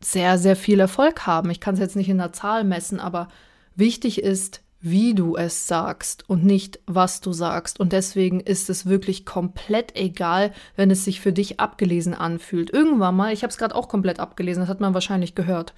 sehr, 0.00 0.38
sehr 0.38 0.56
viel 0.56 0.80
Erfolg 0.80 1.26
haben. 1.26 1.50
Ich 1.50 1.60
kann 1.60 1.74
es 1.74 1.80
jetzt 1.80 1.96
nicht 1.96 2.08
in 2.08 2.18
der 2.18 2.32
Zahl 2.32 2.64
messen, 2.64 3.00
aber 3.00 3.28
wichtig 3.76 4.22
ist, 4.22 4.62
wie 4.80 5.14
du 5.14 5.36
es 5.36 5.66
sagst 5.68 6.28
und 6.28 6.44
nicht, 6.44 6.80
was 6.86 7.20
du 7.20 7.32
sagst. 7.32 7.78
Und 7.78 7.92
deswegen 7.92 8.40
ist 8.40 8.70
es 8.70 8.86
wirklich 8.86 9.26
komplett 9.26 9.94
egal, 9.94 10.52
wenn 10.74 10.90
es 10.90 11.04
sich 11.04 11.20
für 11.20 11.32
dich 11.32 11.60
abgelesen 11.60 12.14
anfühlt. 12.14 12.70
Irgendwann 12.70 13.16
mal, 13.16 13.32
ich 13.32 13.42
habe 13.42 13.50
es 13.50 13.58
gerade 13.58 13.74
auch 13.74 13.88
komplett 13.88 14.20
abgelesen, 14.20 14.62
das 14.62 14.70
hat 14.70 14.80
man 14.80 14.94
wahrscheinlich 14.94 15.34
gehört. 15.34 15.74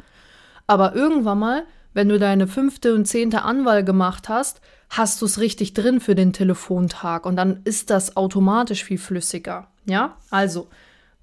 Aber 0.69 0.95
irgendwann 0.95 1.41
mal, 1.41 1.65
wenn 1.95 2.09
du 2.09 2.19
deine 2.19 2.47
fünfte 2.47 2.95
und 2.95 3.07
zehnte 3.07 3.43
Anwahl 3.43 3.85
gemacht 3.85 4.29
hast, 4.29 4.61
hast 4.89 5.21
du 5.21 5.27
es 5.27 5.41
richtig 5.41 5.75
drin 5.75 6.01
für 6.01 6.15
den 6.15 6.33
Telefontag 6.33 7.27
und 7.27 7.37
dann 7.37 7.61
ist 7.65 7.91
das 7.91 8.17
automatisch 8.17 8.85
viel 8.85 8.99
flüssiger. 8.99 9.69
Ja, 9.85 10.17
also 10.31 10.69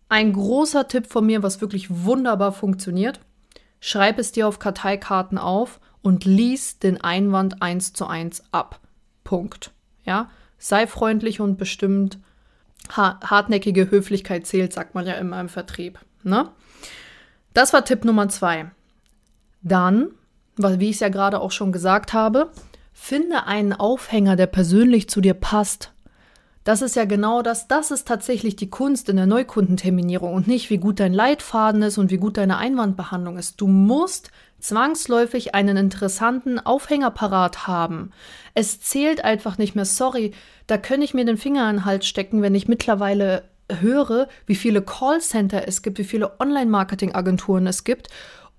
ein 0.09 0.33
großer 0.33 0.87
Tipp 0.87 1.07
von 1.07 1.25
mir, 1.25 1.43
was 1.43 1.61
wirklich 1.61 1.87
wunderbar 1.89 2.51
funktioniert. 2.51 3.19
Schreib 3.79 4.19
es 4.19 4.31
dir 4.31 4.47
auf 4.47 4.59
Karteikarten 4.59 5.37
auf 5.37 5.79
und 6.01 6.25
lies 6.25 6.79
den 6.79 6.99
Einwand 6.99 7.61
eins 7.61 7.93
zu 7.93 8.07
eins 8.07 8.43
ab. 8.51 8.79
Punkt. 9.23 9.71
Ja, 10.03 10.29
sei 10.57 10.87
freundlich 10.87 11.39
und 11.39 11.57
bestimmt. 11.57 12.17
hartnäckige 12.89 13.91
Höflichkeit 13.91 14.47
zählt, 14.47 14.73
sagt 14.73 14.95
man 14.95 15.05
ja 15.05 15.13
immer 15.13 15.39
im 15.39 15.49
Vertrieb. 15.49 15.99
Ne? 16.23 16.49
Das 17.53 17.71
war 17.71 17.85
Tipp 17.85 18.03
Nummer 18.03 18.29
zwei. 18.29 18.71
Dann, 19.61 20.09
wie 20.57 20.89
ich 20.89 20.95
es 20.95 20.99
ja 21.01 21.09
gerade 21.09 21.39
auch 21.39 21.51
schon 21.51 21.71
gesagt 21.71 22.13
habe, 22.13 22.51
finde 22.93 23.45
einen 23.45 23.73
Aufhänger, 23.73 24.35
der 24.35 24.47
persönlich 24.47 25.09
zu 25.09 25.21
dir 25.21 25.33
passt. 25.35 25.93
Das 26.69 26.83
ist 26.83 26.95
ja 26.95 27.05
genau 27.05 27.41
das, 27.41 27.67
das 27.67 27.89
ist 27.89 28.07
tatsächlich 28.07 28.55
die 28.55 28.69
Kunst 28.69 29.09
in 29.09 29.15
der 29.15 29.25
Neukundenterminierung 29.25 30.35
und 30.35 30.47
nicht, 30.47 30.69
wie 30.69 30.77
gut 30.77 30.99
dein 30.99 31.15
Leitfaden 31.15 31.81
ist 31.81 31.97
und 31.97 32.11
wie 32.11 32.17
gut 32.17 32.38
deine 32.38 32.57
Einwandbehandlung 32.57 33.39
ist. 33.39 33.59
Du 33.59 33.65
musst 33.65 34.29
zwangsläufig 34.59 35.55
einen 35.55 35.77
interessanten 35.77 36.59
Aufhänger 36.59 37.09
parat 37.09 37.65
haben. 37.65 38.11
Es 38.53 38.81
zählt 38.81 39.23
einfach 39.23 39.57
nicht 39.57 39.73
mehr, 39.73 39.85
sorry, 39.85 40.31
da 40.67 40.77
könnte 40.77 41.05
ich 41.05 41.15
mir 41.15 41.25
den 41.25 41.38
Finger 41.38 41.67
in 41.71 41.77
den 41.77 41.85
Hals 41.85 42.05
stecken, 42.05 42.43
wenn 42.43 42.53
ich 42.53 42.67
mittlerweile 42.67 43.45
höre, 43.79 44.27
wie 44.45 44.53
viele 44.53 44.83
Callcenter 44.83 45.67
es 45.67 45.81
gibt, 45.81 45.97
wie 45.97 46.03
viele 46.03 46.39
Online-Marketing-Agenturen 46.39 47.65
es 47.65 47.83
gibt 47.83 48.09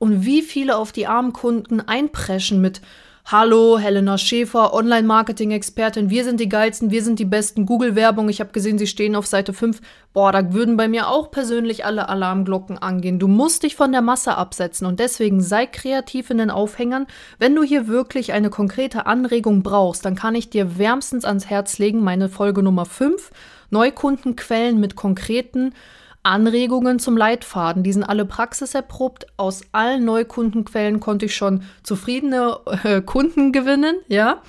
und 0.01 0.25
wie 0.25 0.43
viele 0.43 0.79
auf 0.79 0.91
die 0.91 1.07
armen 1.07 1.33
Kunden 1.33 1.81
einpreschen 1.81 2.61
mit 2.61 2.81
Hallo, 3.27 3.79
Helena 3.79 4.19
Schäfer, 4.19 4.75
Online-Marketing-Expertin. 4.75 6.11
Wir 6.11 6.25
sind 6.25 6.41
die 6.41 6.49
geilsten, 6.49 6.91
wir 6.91 7.05
sind 7.05 7.19
die 7.19 7.25
besten. 7.25 7.65
Google-Werbung. 7.65 8.29
Ich 8.29 8.41
habe 8.41 8.51
gesehen, 8.51 8.77
Sie 8.77 8.89
stehen 8.89 9.15
auf 9.15 9.27
Seite 9.27 9.53
5. 9.53 9.81
Boah, 10.13 10.33
da 10.33 10.53
würden 10.53 10.77
bei 10.77 10.89
mir 10.89 11.07
auch 11.07 11.31
persönlich 11.31 11.85
alle 11.85 12.09
Alarmglocken 12.09 12.79
angehen. 12.79 13.21
Du 13.21 13.29
musst 13.29 13.63
dich 13.63 13.77
von 13.77 13.93
der 13.93 14.01
Masse 14.01 14.37
absetzen 14.37 14.87
und 14.87 14.99
deswegen 14.99 15.41
sei 15.43 15.67
kreativ 15.67 16.31
in 16.31 16.39
den 16.39 16.51
Aufhängern. 16.51 17.07
Wenn 17.39 17.55
du 17.55 17.63
hier 17.63 17.87
wirklich 17.87 18.33
eine 18.33 18.51
konkrete 18.51 19.07
Anregung 19.07 19.63
brauchst, 19.63 20.05
dann 20.05 20.17
kann 20.17 20.35
ich 20.35 20.51
dir 20.51 20.79
wärmstens 20.79 21.25
ans 21.25 21.47
Herz 21.47 21.79
legen, 21.79 22.03
meine 22.03 22.29
Folge 22.29 22.65
Nummer 22.65 22.87
5. 22.87 23.31
Neukundenquellen 23.71 24.81
mit 24.81 24.97
konkreten 24.97 25.73
Anregungen 26.23 26.99
zum 26.99 27.17
Leitfaden. 27.17 27.83
Die 27.83 27.93
sind 27.93 28.05
alle 28.05 28.25
praxiserprobt. 28.25 29.27
Aus 29.37 29.63
allen 29.73 30.05
Neukundenquellen 30.05 31.01
konnte 31.01 31.27
ich 31.27 31.35
schon 31.35 31.63
zufriedene 31.83 32.59
äh, 32.85 33.01
Kunden 33.01 33.53
gewinnen, 33.53 33.97
ja. 34.09 34.43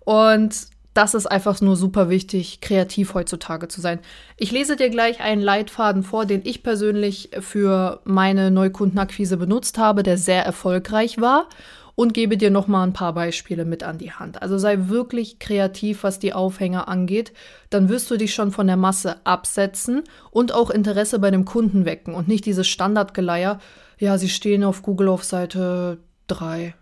Und 0.00 0.72
das 0.94 1.14
ist 1.14 1.26
einfach 1.26 1.60
nur 1.60 1.76
super 1.76 2.10
wichtig, 2.10 2.60
kreativ 2.60 3.14
heutzutage 3.14 3.68
zu 3.68 3.80
sein. 3.80 4.00
Ich 4.36 4.50
lese 4.50 4.76
dir 4.76 4.90
gleich 4.90 5.20
einen 5.20 5.40
Leitfaden 5.40 6.02
vor, 6.02 6.26
den 6.26 6.42
ich 6.44 6.62
persönlich 6.62 7.30
für 7.40 8.00
meine 8.04 8.50
Neukundenakquise 8.50 9.38
benutzt 9.38 9.78
habe, 9.78 10.02
der 10.02 10.18
sehr 10.18 10.44
erfolgreich 10.44 11.18
war 11.20 11.48
und 11.94 12.14
gebe 12.14 12.36
dir 12.36 12.50
noch 12.50 12.68
mal 12.68 12.84
ein 12.84 12.92
paar 12.92 13.12
Beispiele 13.12 13.64
mit 13.64 13.82
an 13.82 13.98
die 13.98 14.12
Hand. 14.12 14.40
Also 14.40 14.58
sei 14.58 14.88
wirklich 14.88 15.38
kreativ, 15.38 16.04
was 16.04 16.18
die 16.18 16.32
Aufhänger 16.32 16.88
angeht, 16.88 17.32
dann 17.70 17.88
wirst 17.88 18.10
du 18.10 18.16
dich 18.16 18.34
schon 18.34 18.50
von 18.50 18.66
der 18.66 18.76
Masse 18.76 19.16
absetzen 19.24 20.02
und 20.30 20.52
auch 20.52 20.70
Interesse 20.70 21.18
bei 21.18 21.30
dem 21.30 21.44
Kunden 21.44 21.84
wecken 21.84 22.14
und 22.14 22.28
nicht 22.28 22.46
dieses 22.46 22.66
Standardgeleier, 22.68 23.58
ja, 23.98 24.18
sie 24.18 24.28
stehen 24.28 24.64
auf 24.64 24.82
Google 24.82 25.08
auf 25.08 25.22
Seite 25.22 25.98
3. 26.26 26.74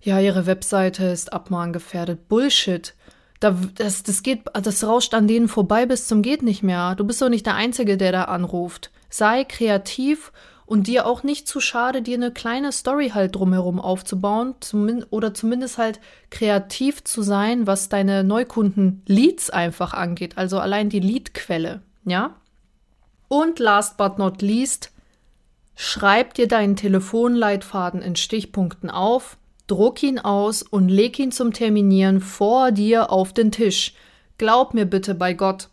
Ja, 0.00 0.20
ihre 0.20 0.46
Webseite 0.46 1.06
ist 1.06 1.32
abmahngefährdet. 1.32 2.28
Bullshit. 2.28 2.94
Da, 3.40 3.56
das, 3.76 4.02
das 4.02 4.22
geht, 4.22 4.42
das 4.52 4.84
rauscht 4.84 5.14
an 5.14 5.28
denen 5.28 5.48
vorbei 5.48 5.86
bis 5.86 6.08
zum 6.08 6.22
geht 6.22 6.42
nicht 6.42 6.62
mehr. 6.62 6.94
Du 6.96 7.04
bist 7.04 7.22
doch 7.22 7.28
nicht 7.28 7.46
der 7.46 7.54
Einzige, 7.54 7.96
der 7.96 8.12
da 8.12 8.24
anruft. 8.24 8.90
Sei 9.08 9.44
kreativ 9.44 10.32
und 10.68 10.86
dir 10.86 11.06
auch 11.06 11.22
nicht 11.22 11.48
zu 11.48 11.60
schade, 11.60 12.02
dir 12.02 12.18
eine 12.18 12.30
kleine 12.30 12.72
Story 12.72 13.12
halt 13.14 13.34
drumherum 13.34 13.80
aufzubauen 13.80 14.54
zum, 14.60 15.02
oder 15.08 15.32
zumindest 15.32 15.78
halt 15.78 15.98
kreativ 16.28 17.02
zu 17.04 17.22
sein, 17.22 17.66
was 17.66 17.88
deine 17.88 18.22
Neukunden-Leads 18.22 19.48
einfach 19.48 19.94
angeht, 19.94 20.36
also 20.36 20.58
allein 20.58 20.90
die 20.90 21.00
Leadquelle, 21.00 21.80
ja? 22.04 22.36
Und 23.28 23.58
last 23.58 23.96
but 23.96 24.18
not 24.18 24.42
least, 24.42 24.92
schreib 25.74 26.34
dir 26.34 26.48
deinen 26.48 26.76
Telefonleitfaden 26.76 28.02
in 28.02 28.14
Stichpunkten 28.14 28.90
auf, 28.90 29.38
druck 29.68 30.02
ihn 30.02 30.18
aus 30.18 30.62
und 30.62 30.90
leg 30.90 31.18
ihn 31.18 31.32
zum 31.32 31.54
Terminieren 31.54 32.20
vor 32.20 32.72
dir 32.72 33.10
auf 33.10 33.32
den 33.32 33.52
Tisch. 33.52 33.94
Glaub 34.36 34.74
mir 34.74 34.84
bitte 34.84 35.14
bei 35.14 35.32
Gott, 35.32 35.70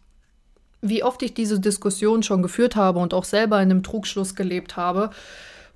wie 0.90 1.04
oft 1.04 1.22
ich 1.24 1.34
diese 1.34 1.60
Diskussion 1.60 2.24
schon 2.24 2.42
geführt 2.42 2.76
habe 2.76 3.00
und 3.00 3.14
auch 3.14 3.26
selber 3.26 3.62
in 3.62 3.72
einem 3.72 3.84
Trugschluss 3.84 4.36
gelebt 4.36 4.78
habe. 4.78 5.10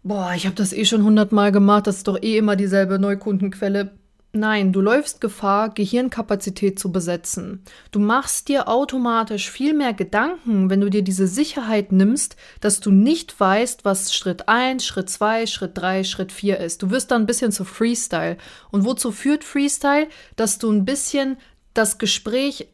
Boah, 0.03 0.33
ich 0.35 0.45
habe 0.45 0.55
das 0.55 0.71
eh 0.73 0.85
schon 0.85 1.03
hundertmal 1.03 1.51
gemacht, 1.51 1.87
das 1.87 1.97
ist 1.97 2.07
doch 2.07 2.21
eh 2.21 2.37
immer 2.37 2.55
dieselbe 2.55 2.99
Neukundenquelle. 2.99 3.91
Nein, 4.31 4.71
du 4.73 4.79
läufst 4.79 5.21
Gefahr, 5.21 5.69
Gehirnkapazität 5.69 6.77
zu 6.77 6.91
besetzen. 6.91 7.63
Du 7.89 7.99
machst 7.99 8.47
dir 8.47 8.67
automatisch 8.67 9.49
viel 9.49 9.73
mehr 9.73 9.93
Gedanken, 9.93 10.69
wenn 10.69 10.81
du 10.81 10.89
dir 10.91 11.01
diese 11.01 11.27
Sicherheit 11.27 11.91
nimmst, 11.91 12.35
dass 12.61 12.79
du 12.79 12.91
nicht 12.91 13.39
weißt, 13.39 13.85
was 13.85 14.13
Schritt 14.13 14.47
1, 14.47 14.85
Schritt 14.85 15.09
2, 15.09 15.47
Schritt 15.47 15.71
3, 15.75 16.03
Schritt 16.03 16.31
4 16.31 16.59
ist. 16.59 16.83
Du 16.83 16.91
wirst 16.91 17.09
dann 17.09 17.23
ein 17.23 17.25
bisschen 17.25 17.51
zu 17.51 17.65
Freestyle. 17.65 18.37
Und 18.69 18.85
wozu 18.85 19.11
führt 19.11 19.43
Freestyle? 19.43 20.07
Dass 20.35 20.59
du 20.59 20.71
ein 20.71 20.85
bisschen 20.85 21.37
das 21.73 21.97
Gespräch 21.97 22.67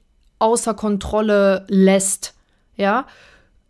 außer 0.46 0.76
Kontrolle 0.76 1.66
lässt. 1.70 2.36
Ja, 2.78 3.08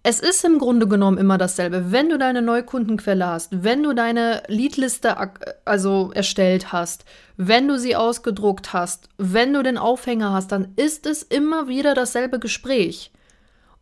es 0.03 0.20
ist 0.20 0.44
im 0.44 0.60
Grunde 0.60 0.89
genommen 0.89 1.17
immer 1.17 1.38
dasselbe. 1.38 1.94
Wenn 1.94 2.10
du 2.10 2.17
deine 2.17 2.41
Neukundenquelle 2.41 3.25
hast, 3.25 3.63
wenn 3.63 3.82
du 3.82 3.94
deine 3.94 4.44
Leadliste 4.48 5.15
also 5.63 6.12
erstellt 6.13 6.74
hast, 6.74 7.05
wenn 7.38 7.70
du 7.70 7.79
sie 7.79 7.96
ausgedruckt 7.96 8.74
hast, 8.74 9.08
wenn 9.17 9.53
du 9.53 9.63
den 9.63 9.77
Aufhänger 9.77 10.34
hast, 10.34 10.51
dann 10.51 10.74
ist 10.75 11.05
es 11.05 11.24
immer 11.24 11.70
wieder 11.70 11.94
dasselbe 11.94 12.39
Gespräch. 12.39 13.12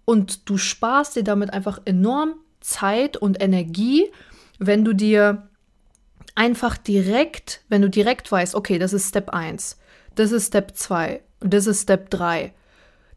Und 0.05 0.47
du 0.47 0.57
sparst 0.59 1.15
dir 1.15 1.23
damit 1.23 1.51
einfach 1.51 1.81
enorm 1.85 2.35
Zeit 2.61 3.17
und 3.17 3.41
Energie, 3.41 4.05
wenn 4.59 4.85
du 4.85 4.93
dir 4.93 5.47
einfach 6.35 6.77
direkt, 6.77 7.61
wenn 7.69 7.81
du 7.81 7.89
direkt 7.89 8.31
weißt, 8.31 8.53
okay, 8.53 8.77
das 8.77 8.93
ist 8.93 9.09
Step 9.09 9.31
1, 9.31 9.79
das 10.13 10.31
ist 10.31 10.47
Step 10.47 10.75
2, 10.75 11.21
das 11.39 11.65
ist 11.65 11.81
Step 11.81 12.11
3 12.11 12.53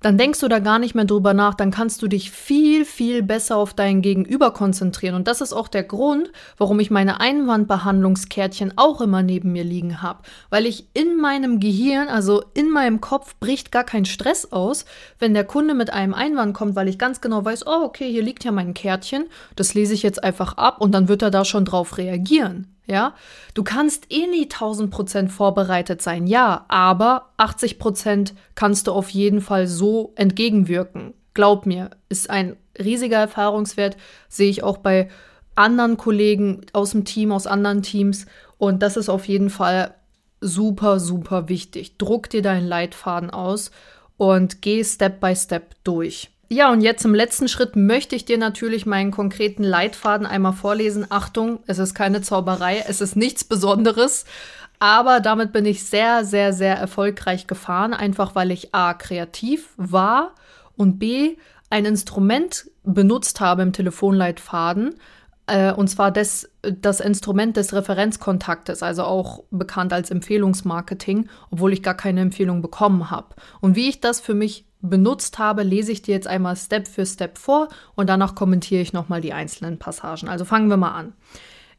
dann 0.07 0.19
denkst 0.19 0.39
du 0.39 0.47
da 0.47 0.61
gar 0.61 0.79
nicht 0.79 0.95
mehr 0.95 1.05
drüber 1.05 1.35
nach, 1.35 1.55
dann 1.55 1.73
kannst 1.73 2.01
du 2.01 2.07
dich 2.07 2.31
viel, 2.31 2.85
viel 2.85 3.25
besser 3.25 3.57
auf 3.57 3.75
dein 3.75 4.03
Gegenüber 4.03 4.53
konzentrieren. 4.53 5.17
Und 5.17 5.27
das 5.27 5.41
ist 5.41 5.53
auch 5.53 5.67
der 5.67 5.83
Grund, 5.83 6.31
warum 6.57 6.79
ich 6.79 6.93
meine 6.93 7.19
Einwandbehandlungskärtchen 7.19 8.75
auch 8.77 9.01
immer 9.01 9.25
neben 9.25 9.51
mir 9.51 9.65
liegen 9.65 10.03
habe. 10.03 10.21
Weil 10.49 10.65
ich 10.65 10.87
in 10.95 11.17
meinem 11.17 11.59
Gehirn, 11.59 12.07
also 12.07 12.45
in 12.55 12.71
meinem 12.71 13.01
Kopf, 13.01 13.35
bricht 13.41 13.73
gar 13.73 13.83
kein 13.83 14.05
Stress 14.05 14.53
aus, 14.53 14.85
wenn 15.19 15.35
der 15.35 15.43
Kunde 15.43 15.75
mit 15.75 15.93
einem 15.93 16.15
Einwand 16.15 16.55
kommt, 16.55 16.77
weil 16.77 16.87
ich 16.87 17.01
ganz 17.01 17.21
genau 17.21 17.45
weiß, 17.45 17.67
oh, 17.67 17.83
okay, 17.83 18.09
hier 18.09 18.23
liegt 18.23 18.45
ja 18.45 18.53
mein 18.53 18.75
Kärtchen, 18.75 19.25
das 19.57 19.75
lese 19.75 19.95
ich 19.95 20.05
jetzt 20.05 20.23
einfach 20.23 20.57
ab 20.57 20.81
und 20.81 20.93
dann 20.93 21.09
wird 21.09 21.23
er 21.23 21.33
da 21.33 21.45
schon 21.45 21.65
drauf 21.65 21.99
reagieren. 21.99 22.76
Ja, 22.89 23.15
du 23.55 23.65
kannst 23.65 24.13
eh 24.13 24.29
nie 24.29 24.45
1000 24.45 24.91
Prozent 24.93 25.33
vorbereitet 25.33 26.01
sein, 26.03 26.29
ja, 26.29 26.67
aber 26.69 27.33
80 27.37 27.81
Prozent 27.81 28.35
kannst 28.55 28.87
du 28.87 28.93
auf 28.93 29.11
jeden 29.11 29.41
Fall 29.41 29.67
so 29.67 30.13
entgegenwirken. 30.15 31.13
Glaub 31.35 31.67
mir, 31.67 31.91
ist 32.09 32.31
ein 32.31 32.57
riesiger 32.79 33.19
Erfahrungswert, 33.19 33.97
sehe 34.29 34.51
ich 34.51 34.63
auch 34.63 34.79
bei 34.79 35.09
anderen 35.57 35.97
Kollegen 35.97 36.61
aus 36.73 36.93
dem 36.93 37.05
Team, 37.05 37.33
aus 37.33 37.49
anderen 37.49 37.83
Teams 37.83 38.27
und 38.57 38.83
das 38.83 38.97
ist 38.97 39.09
auf 39.09 39.27
jeden 39.27 39.51
Fall 39.51 39.95
super, 40.41 41.01
super 41.01 41.49
wichtig. 41.49 41.99
Druck 41.99 42.31
dir 42.31 42.43
deinen 42.43 42.69
Leitfaden 42.69 43.31
aus 43.31 43.73
und 44.17 44.63
geh 44.63 44.85
Step 44.85 45.21
by 45.21 45.35
Step 45.35 45.75
durch. 45.83 46.31
Ja, 46.49 46.71
und 46.71 46.81
jetzt 46.81 47.05
im 47.05 47.15
letzten 47.15 47.49
Schritt 47.49 47.75
möchte 47.75 48.15
ich 48.15 48.25
dir 48.25 48.39
natürlich 48.39 48.87
meinen 48.87 49.11
konkreten 49.11 49.65
Leitfaden 49.65 50.27
einmal 50.27 50.53
vorlesen. 50.53 51.07
Achtung, 51.09 51.59
es 51.67 51.79
ist 51.79 51.95
keine 51.95 52.23
Zauberei, 52.23 52.85
es 52.87 53.01
ist 53.01 53.17
nichts 53.17 53.43
Besonderes. 53.43 54.25
Aber 54.79 55.21
damit 55.21 55.53
bin 55.53 55.65
ich 55.65 55.85
sehr, 55.85 56.25
sehr, 56.25 56.53
sehr 56.53 56.77
erfolgreich 56.77 57.47
gefahren, 57.47 57.95
einfach 57.95 58.35
weil 58.35 58.53
ich 58.53 58.75
A, 58.75 58.95
kreativ 58.95 59.71
war 59.77 60.35
und 60.77 60.99
B, 60.99 61.37
ein 61.71 61.85
Instrument 61.85 62.71
benutzt 62.85 63.41
habe 63.41 63.63
im 63.63 63.73
Telefonleitfaden, 63.73 64.95
äh, 65.47 65.73
und 65.73 65.89
zwar 65.89 66.13
des, 66.13 66.51
das 66.63 67.01
Instrument 67.01 67.57
des 67.57 67.73
Referenzkontaktes, 67.73 68.83
also 68.83 69.03
auch 69.05 69.43
bekannt 69.51 69.93
als 69.93 70.11
Empfehlungsmarketing, 70.11 71.29
obwohl 71.51 71.73
ich 71.73 71.83
gar 71.83 71.95
keine 71.95 72.21
Empfehlung 72.21 72.63
bekommen 72.63 73.11
habe. 73.11 73.35
Und 73.61 73.75
wie 73.75 73.89
ich 73.89 74.01
das 74.01 74.21
für 74.21 74.35
mich 74.35 74.66
benutzt 74.83 75.39
habe, 75.39 75.63
lese 75.63 75.93
ich 75.93 76.03
dir 76.03 76.15
jetzt 76.15 76.27
einmal 76.27 76.57
Step 76.57 76.87
für 76.87 77.07
Step 77.07 77.39
vor 77.39 77.69
und 77.95 78.09
danach 78.09 78.35
kommentiere 78.35 78.83
ich 78.83 78.93
nochmal 78.93 79.21
die 79.21 79.33
einzelnen 79.33 79.79
Passagen. 79.79 80.29
Also 80.29 80.45
fangen 80.45 80.69
wir 80.69 80.77
mal 80.77 80.93
an. 80.93 81.13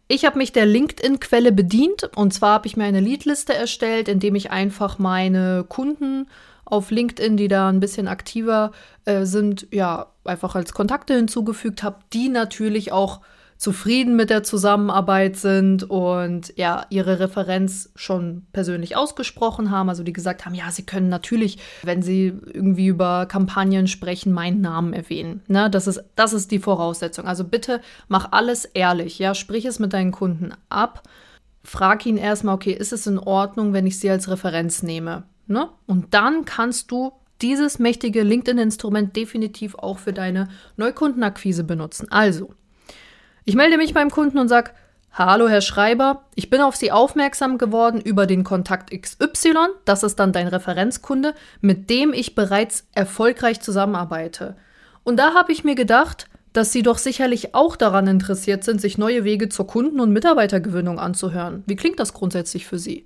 Ich 0.07 0.25
habe 0.25 0.37
mich 0.37 0.53
der 0.53 0.65
LinkedIn-Quelle 0.65 1.51
bedient 1.51 2.09
und 2.15 2.33
zwar 2.33 2.53
habe 2.53 2.67
ich 2.67 2.77
mir 2.77 2.85
eine 2.85 3.01
Leadliste 3.01 3.53
erstellt, 3.53 4.07
indem 4.07 4.35
ich 4.35 4.51
einfach 4.51 4.99
meine 4.99 5.65
Kunden 5.67 6.27
auf 6.63 6.91
LinkedIn, 6.91 7.37
die 7.37 7.47
da 7.47 7.69
ein 7.69 7.79
bisschen 7.79 8.07
aktiver 8.07 8.71
äh, 9.05 9.25
sind, 9.25 9.67
ja, 9.71 10.07
einfach 10.23 10.55
als 10.55 10.73
Kontakte 10.73 11.15
hinzugefügt 11.15 11.83
habe, 11.83 11.99
die 12.13 12.29
natürlich 12.29 12.91
auch 12.91 13.21
zufrieden 13.57 14.15
mit 14.15 14.29
der 14.29 14.43
Zusammenarbeit 14.43 15.35
sind 15.35 15.83
und 15.83 16.53
ja, 16.55 16.85
ihre 16.89 17.19
Referenz 17.19 17.91
schon 17.95 18.45
persönlich 18.53 18.95
ausgesprochen 18.95 19.71
haben. 19.71 19.89
Also 19.89 20.03
die 20.03 20.13
gesagt 20.13 20.45
haben, 20.45 20.53
ja, 20.53 20.69
sie 20.71 20.85
können 20.85 21.09
natürlich, 21.09 21.57
wenn 21.83 22.01
sie 22.01 22.27
irgendwie 22.27 22.87
über 22.87 23.25
Kampagnen 23.25 23.87
sprechen, 23.87 24.31
meinen 24.31 24.61
Namen 24.61 24.93
erwähnen. 24.93 25.41
Ne? 25.47 25.69
Das, 25.69 25.87
ist, 25.87 26.03
das 26.15 26.33
ist 26.33 26.51
die 26.51 26.59
Voraussetzung. 26.59 27.25
Also 27.25 27.43
bitte 27.43 27.81
mach 28.07 28.31
alles 28.31 28.65
ehrlich, 28.65 29.17
ja, 29.19 29.33
sprich 29.33 29.65
es 29.65 29.79
mit 29.79 29.93
deinen 29.93 30.11
Kunden 30.11 30.51
ab. 30.69 31.03
Frag 31.63 32.05
ihn 32.05 32.17
erstmal, 32.17 32.55
okay, 32.55 32.71
ist 32.71 32.93
es 32.93 33.07
in 33.07 33.19
Ordnung, 33.19 33.73
wenn 33.73 33.87
ich 33.87 33.99
sie 33.99 34.09
als 34.09 34.29
Referenz 34.29 34.83
nehme? 34.83 35.23
Ne? 35.47 35.69
Und 35.85 36.13
dann 36.13 36.45
kannst 36.45 36.91
du 36.91 37.11
dieses 37.41 37.79
mächtige 37.79 38.23
LinkedIn-Instrument 38.23 39.15
definitiv 39.15 39.75
auch 39.75 39.99
für 39.99 40.13
deine 40.13 40.47
Neukundenakquise 40.75 41.63
benutzen. 41.63 42.07
Also, 42.09 42.53
ich 43.47 43.55
melde 43.55 43.77
mich 43.77 43.93
beim 43.93 44.11
Kunden 44.11 44.39
und 44.39 44.49
sage, 44.49 44.71
Hallo, 45.13 45.47
Herr 45.47 45.62
Schreiber, 45.62 46.25
ich 46.36 46.49
bin 46.49 46.60
auf 46.60 46.75
Sie 46.75 46.91
aufmerksam 46.91 47.57
geworden 47.57 48.01
über 48.01 48.27
den 48.27 48.43
Kontakt 48.43 48.91
XY, 48.91 49.69
das 49.86 50.03
ist 50.03 50.17
dann 50.17 50.33
dein 50.33 50.47
Referenzkunde, 50.47 51.33
mit 51.62 51.89
dem 51.89 52.12
ich 52.12 52.36
bereits 52.36 52.86
erfolgreich 52.93 53.62
zusammenarbeite. 53.62 54.57
Und 55.05 55.15
da 55.15 55.33
habe 55.33 55.53
ich 55.53 55.63
mir 55.63 55.75
gedacht, 55.75 56.27
dass 56.51 56.73
Sie 56.73 56.83
doch 56.83 56.97
sicherlich 56.97 57.55
auch 57.55 57.77
daran 57.77 58.05
interessiert 58.07 58.65
sind, 58.65 58.81
sich 58.81 58.97
neue 58.97 59.23
Wege 59.23 59.47
zur 59.47 59.65
Kunden- 59.65 60.01
und 60.01 60.12
Mitarbeitergewinnung 60.12 60.99
anzuhören. 60.99 61.63
Wie 61.67 61.77
klingt 61.77 62.01
das 62.01 62.13
grundsätzlich 62.13 62.67
für 62.67 62.77
Sie? 62.77 63.05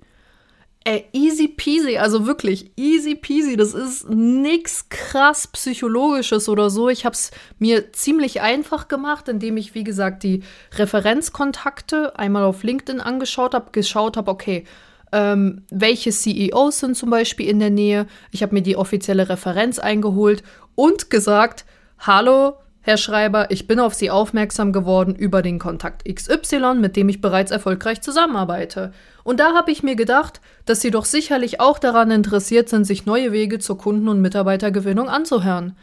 Ey, 0.84 1.04
easy 1.12 1.46
peasy, 1.46 1.96
also 1.96 2.26
wirklich 2.26 2.72
easy 2.76 3.14
peasy. 3.14 3.56
Das 3.56 3.72
ist 3.72 4.08
nichts 4.08 4.88
krass 4.88 5.46
psychologisches 5.46 6.48
oder 6.48 6.70
so. 6.70 6.88
Ich 6.88 7.04
habe 7.04 7.14
es 7.14 7.30
mir 7.58 7.92
ziemlich 7.92 8.40
einfach 8.40 8.88
gemacht, 8.88 9.28
indem 9.28 9.56
ich, 9.56 9.76
wie 9.76 9.84
gesagt, 9.84 10.24
die 10.24 10.42
Referenzkontakte 10.74 12.18
einmal 12.18 12.42
auf 12.42 12.64
LinkedIn 12.64 13.00
angeschaut 13.00 13.54
habe, 13.54 13.70
geschaut 13.70 14.16
habe, 14.16 14.30
okay, 14.30 14.64
ähm, 15.12 15.62
welche 15.70 16.10
CEOs 16.10 16.80
sind 16.80 16.96
zum 16.96 17.10
Beispiel 17.10 17.48
in 17.48 17.60
der 17.60 17.70
Nähe. 17.70 18.06
Ich 18.32 18.42
habe 18.42 18.54
mir 18.54 18.62
die 18.62 18.76
offizielle 18.76 19.28
Referenz 19.28 19.78
eingeholt 19.78 20.42
und 20.74 21.10
gesagt, 21.10 21.64
hallo, 21.98 22.54
Herr 22.84 22.96
Schreiber, 22.96 23.52
ich 23.52 23.68
bin 23.68 23.78
auf 23.78 23.94
Sie 23.94 24.10
aufmerksam 24.10 24.72
geworden 24.72 25.14
über 25.14 25.40
den 25.40 25.60
Kontakt 25.60 26.04
XY, 26.04 26.74
mit 26.80 26.96
dem 26.96 27.08
ich 27.08 27.20
bereits 27.20 27.52
erfolgreich 27.52 28.00
zusammenarbeite. 28.00 28.92
Und 29.22 29.38
da 29.38 29.54
habe 29.54 29.70
ich 29.70 29.84
mir 29.84 29.94
gedacht, 29.94 30.40
dass 30.64 30.80
Sie 30.80 30.90
doch 30.90 31.04
sicherlich 31.04 31.60
auch 31.60 31.78
daran 31.78 32.10
interessiert 32.10 32.68
sind, 32.68 32.84
sich 32.84 33.06
neue 33.06 33.30
Wege 33.30 33.60
zur 33.60 33.78
Kunden- 33.78 34.08
und 34.08 34.20
Mitarbeitergewinnung 34.20 35.08
anzuhören. 35.08 35.76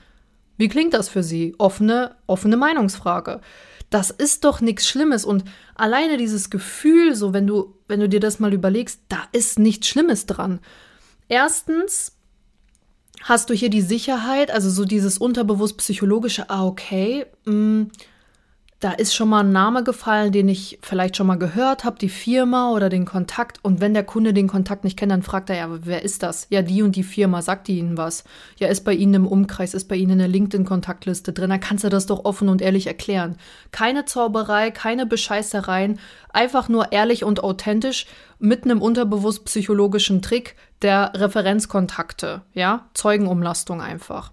Wie 0.57 0.67
klingt 0.67 0.93
das 0.93 1.07
für 1.07 1.23
Sie? 1.23 1.55
Offene, 1.57 2.15
offene 2.27 2.57
Meinungsfrage. 2.57 3.39
Das 3.89 4.11
ist 4.11 4.43
doch 4.43 4.59
nichts 4.59 4.85
Schlimmes 4.85 5.23
und 5.23 5.45
alleine 5.75 6.17
dieses 6.17 6.49
Gefühl, 6.49 7.15
so 7.15 7.33
wenn 7.33 7.47
du, 7.47 7.77
wenn 7.87 8.01
du 8.01 8.09
dir 8.09 8.19
das 8.19 8.41
mal 8.41 8.53
überlegst, 8.53 8.99
da 9.07 9.23
ist 9.31 9.57
nichts 9.57 9.87
Schlimmes 9.87 10.25
dran. 10.25 10.59
Erstens 11.29 12.18
hast 13.23 13.49
du 13.49 13.53
hier 13.53 13.69
die 13.69 13.81
Sicherheit, 13.81 14.51
also 14.51 14.69
so 14.69 14.85
dieses 14.85 15.17
unterbewusst 15.17 15.77
psychologische, 15.77 16.49
ah, 16.49 16.65
okay, 16.65 17.25
mh, 17.45 17.53
mm, 17.53 17.91
da 18.79 18.93
ist 18.93 19.13
schon 19.13 19.27
mal 19.27 19.41
ein 19.41 19.51
Name 19.51 19.83
gefallen, 19.83 20.31
den 20.31 20.47
ich 20.47 20.79
vielleicht 20.81 21.17
schon 21.17 21.27
mal 21.27 21.35
gehört 21.35 21.83
habe, 21.83 21.99
die 21.99 22.07
Firma 22.07 22.71
oder 22.71 22.87
den 22.87 23.03
Kontakt. 23.03 23.59
Und 23.61 23.81
wenn 23.81 23.93
der 23.93 24.05
Kunde 24.05 24.33
den 24.33 24.47
Kontakt 24.47 24.85
nicht 24.85 24.97
kennt, 24.97 25.11
dann 25.11 25.21
fragt 25.21 25.49
er 25.49 25.57
ja, 25.57 25.67
wer 25.69 26.03
ist 26.03 26.23
das? 26.23 26.47
Ja, 26.49 26.61
die 26.61 26.81
und 26.81 26.95
die 26.95 27.03
Firma, 27.03 27.41
sagt 27.41 27.67
die 27.67 27.79
Ihnen 27.79 27.97
was? 27.97 28.23
Ja, 28.57 28.69
ist 28.69 28.85
bei 28.85 28.93
Ihnen 28.93 29.15
im 29.15 29.27
Umkreis, 29.27 29.73
ist 29.73 29.89
bei 29.89 29.97
Ihnen 29.97 30.13
in 30.13 30.19
der 30.19 30.27
LinkedIn-Kontaktliste 30.29 31.33
drin, 31.33 31.49
dann 31.49 31.59
kannst 31.59 31.83
du 31.83 31.89
das 31.89 32.05
doch 32.05 32.23
offen 32.23 32.47
und 32.47 32.61
ehrlich 32.61 32.87
erklären. 32.87 33.35
Keine 33.71 34.05
Zauberei, 34.05 34.71
keine 34.71 35.05
Bescheißereien, 35.05 35.99
einfach 36.31 36.69
nur 36.69 36.93
ehrlich 36.93 37.25
und 37.25 37.43
authentisch 37.43 38.05
mit 38.39 38.63
einem 38.63 38.81
unterbewusst 38.81 39.43
psychologischen 39.43 40.21
Trick 40.21 40.55
der 40.81 41.11
Referenzkontakte, 41.15 42.43
ja? 42.53 42.87
Zeugenumlastung 42.93 43.81
einfach. 43.81 44.31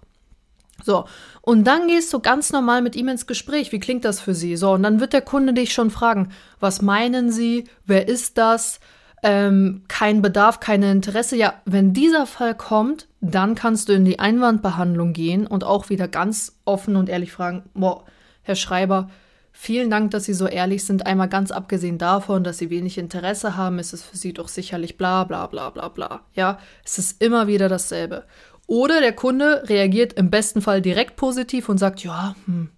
So, 0.83 1.05
und 1.41 1.65
dann 1.65 1.87
gehst 1.87 2.13
du 2.13 2.19
ganz 2.19 2.51
normal 2.51 2.81
mit 2.81 2.95
ihm 2.95 3.07
ins 3.07 3.27
Gespräch. 3.27 3.71
Wie 3.71 3.79
klingt 3.79 4.05
das 4.05 4.19
für 4.19 4.33
Sie? 4.33 4.55
So, 4.55 4.73
und 4.73 4.83
dann 4.83 4.99
wird 4.99 5.13
der 5.13 5.21
Kunde 5.21 5.53
dich 5.53 5.73
schon 5.73 5.91
fragen, 5.91 6.29
was 6.59 6.81
meinen 6.81 7.31
Sie? 7.31 7.65
Wer 7.85 8.07
ist 8.07 8.37
das? 8.37 8.79
Ähm, 9.23 9.83
kein 9.87 10.21
Bedarf, 10.21 10.59
kein 10.59 10.83
Interesse. 10.83 11.35
Ja, 11.35 11.55
wenn 11.65 11.93
dieser 11.93 12.27
Fall 12.27 12.53
kommt, 12.53 13.07
dann 13.19 13.55
kannst 13.55 13.89
du 13.89 13.93
in 13.93 14.05
die 14.05 14.19
Einwandbehandlung 14.19 15.13
gehen 15.13 15.47
und 15.47 15.63
auch 15.63 15.89
wieder 15.89 16.07
ganz 16.07 16.59
offen 16.65 16.95
und 16.95 17.09
ehrlich 17.09 17.31
fragen, 17.31 17.63
boah, 17.73 18.03
Herr 18.43 18.55
Schreiber, 18.55 19.09
vielen 19.51 19.89
Dank, 19.89 20.11
dass 20.11 20.25
Sie 20.25 20.33
so 20.33 20.47
ehrlich 20.47 20.85
sind. 20.85 21.07
Einmal 21.07 21.29
ganz 21.29 21.51
abgesehen 21.51 21.97
davon, 21.97 22.43
dass 22.43 22.59
Sie 22.59 22.69
wenig 22.69 22.97
Interesse 22.99 23.57
haben, 23.57 23.79
ist 23.79 23.91
es 23.91 24.03
für 24.03 24.17
Sie 24.17 24.33
doch 24.33 24.47
sicherlich 24.47 24.97
bla 24.97 25.23
bla 25.23 25.47
bla 25.47 25.71
bla 25.71 25.87
bla. 25.89 26.21
Ja, 26.33 26.59
es 26.85 26.99
ist 26.99 27.21
immer 27.21 27.47
wieder 27.47 27.69
dasselbe. 27.69 28.23
Oder 28.67 28.99
der 28.99 29.13
Kunde 29.13 29.63
reagiert 29.67 30.13
im 30.13 30.29
besten 30.29 30.61
Fall 30.61 30.81
direkt 30.81 31.15
positiv 31.15 31.69
und 31.69 31.77
sagt, 31.77 32.03
ja, 32.03 32.35
hm, 32.45 32.69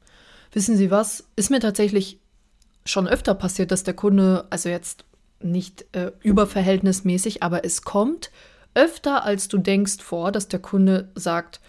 wissen 0.54 0.78
Sie 0.78 0.92
was, 0.92 1.28
ist 1.36 1.50
mir 1.50 1.60
tatsächlich 1.60 2.20
schon 2.86 3.08
öfter 3.08 3.34
passiert, 3.34 3.72
dass 3.72 3.84
der 3.84 3.96
Kunde, 3.96 4.46
also 4.50 4.70
jetzt 4.70 5.06
nicht 5.42 5.86
äh, 5.96 6.12
überverhältnismäßig, 6.22 7.44
aber 7.44 7.66
es 7.66 7.82
kommt 7.82 8.32
öfter, 8.76 9.24
als 9.24 9.48
du 9.48 9.58
denkst, 9.58 9.98
vor, 10.02 10.32
dass 10.32 10.48
der 10.48 10.60
Kunde 10.60 11.10
sagt, 11.16 11.60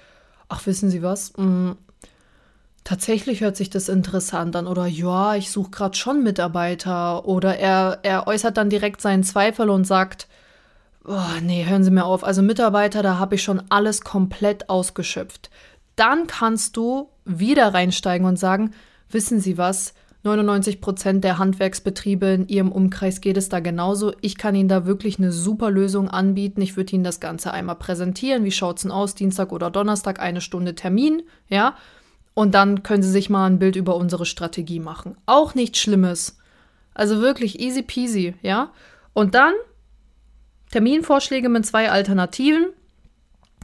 ach, 0.48 0.66
wissen 0.66 0.90
Sie 0.90 1.02
was, 1.02 1.32
hm, 1.36 1.76
tatsächlich 2.84 3.40
hört 3.40 3.56
sich 3.56 3.70
das 3.70 3.88
interessant 3.88 4.54
an. 4.56 4.66
Oder 4.66 4.86
ja, 4.86 5.34
ich 5.34 5.50
suche 5.50 5.70
gerade 5.70 5.96
schon 5.96 6.22
Mitarbeiter. 6.22 7.26
Oder 7.26 7.58
er, 7.58 8.00
er 8.02 8.26
äußert 8.26 8.56
dann 8.56 8.70
direkt 8.70 9.00
seinen 9.00 9.22
Zweifel 9.22 9.70
und 9.70 9.84
sagt, 9.84 10.28
Oh, 11.04 11.40
nee, 11.42 11.64
hören 11.64 11.82
Sie 11.82 11.90
mir 11.90 12.04
auf. 12.04 12.24
Also 12.24 12.42
Mitarbeiter, 12.42 13.02
da 13.02 13.18
habe 13.18 13.36
ich 13.36 13.42
schon 13.42 13.62
alles 13.70 14.02
komplett 14.02 14.68
ausgeschöpft. 14.68 15.50
Dann 15.96 16.26
kannst 16.26 16.76
du 16.76 17.08
wieder 17.24 17.72
reinsteigen 17.72 18.26
und 18.26 18.38
sagen, 18.38 18.72
wissen 19.08 19.40
Sie 19.40 19.58
was, 19.58 19.94
99 20.22 20.82
Prozent 20.82 21.24
der 21.24 21.38
Handwerksbetriebe 21.38 22.26
in 22.26 22.48
Ihrem 22.48 22.72
Umkreis 22.72 23.22
geht 23.22 23.38
es 23.38 23.48
da 23.48 23.60
genauso. 23.60 24.12
Ich 24.20 24.36
kann 24.36 24.54
Ihnen 24.54 24.68
da 24.68 24.84
wirklich 24.84 25.18
eine 25.18 25.32
super 25.32 25.70
Lösung 25.70 26.08
anbieten. 26.08 26.60
Ich 26.60 26.76
würde 26.76 26.94
Ihnen 26.94 27.04
das 27.04 27.20
Ganze 27.20 27.52
einmal 27.52 27.76
präsentieren. 27.76 28.44
Wie 28.44 28.50
schaut 28.50 28.76
es 28.76 28.82
denn 28.82 28.92
aus? 28.92 29.14
Dienstag 29.14 29.50
oder 29.50 29.70
Donnerstag 29.70 30.20
eine 30.20 30.42
Stunde 30.42 30.74
Termin, 30.74 31.22
ja? 31.48 31.74
Und 32.34 32.54
dann 32.54 32.82
können 32.82 33.02
Sie 33.02 33.10
sich 33.10 33.30
mal 33.30 33.46
ein 33.46 33.58
Bild 33.58 33.76
über 33.76 33.96
unsere 33.96 34.26
Strategie 34.26 34.80
machen. 34.80 35.16
Auch 35.24 35.54
nichts 35.54 35.78
Schlimmes. 35.78 36.38
Also 36.92 37.20
wirklich 37.20 37.58
easy 37.58 37.82
peasy, 37.82 38.34
ja? 38.42 38.72
Und 39.14 39.34
dann 39.34 39.54
Terminvorschläge 40.70 41.48
mit 41.48 41.66
zwei 41.66 41.90
Alternativen. 41.90 42.66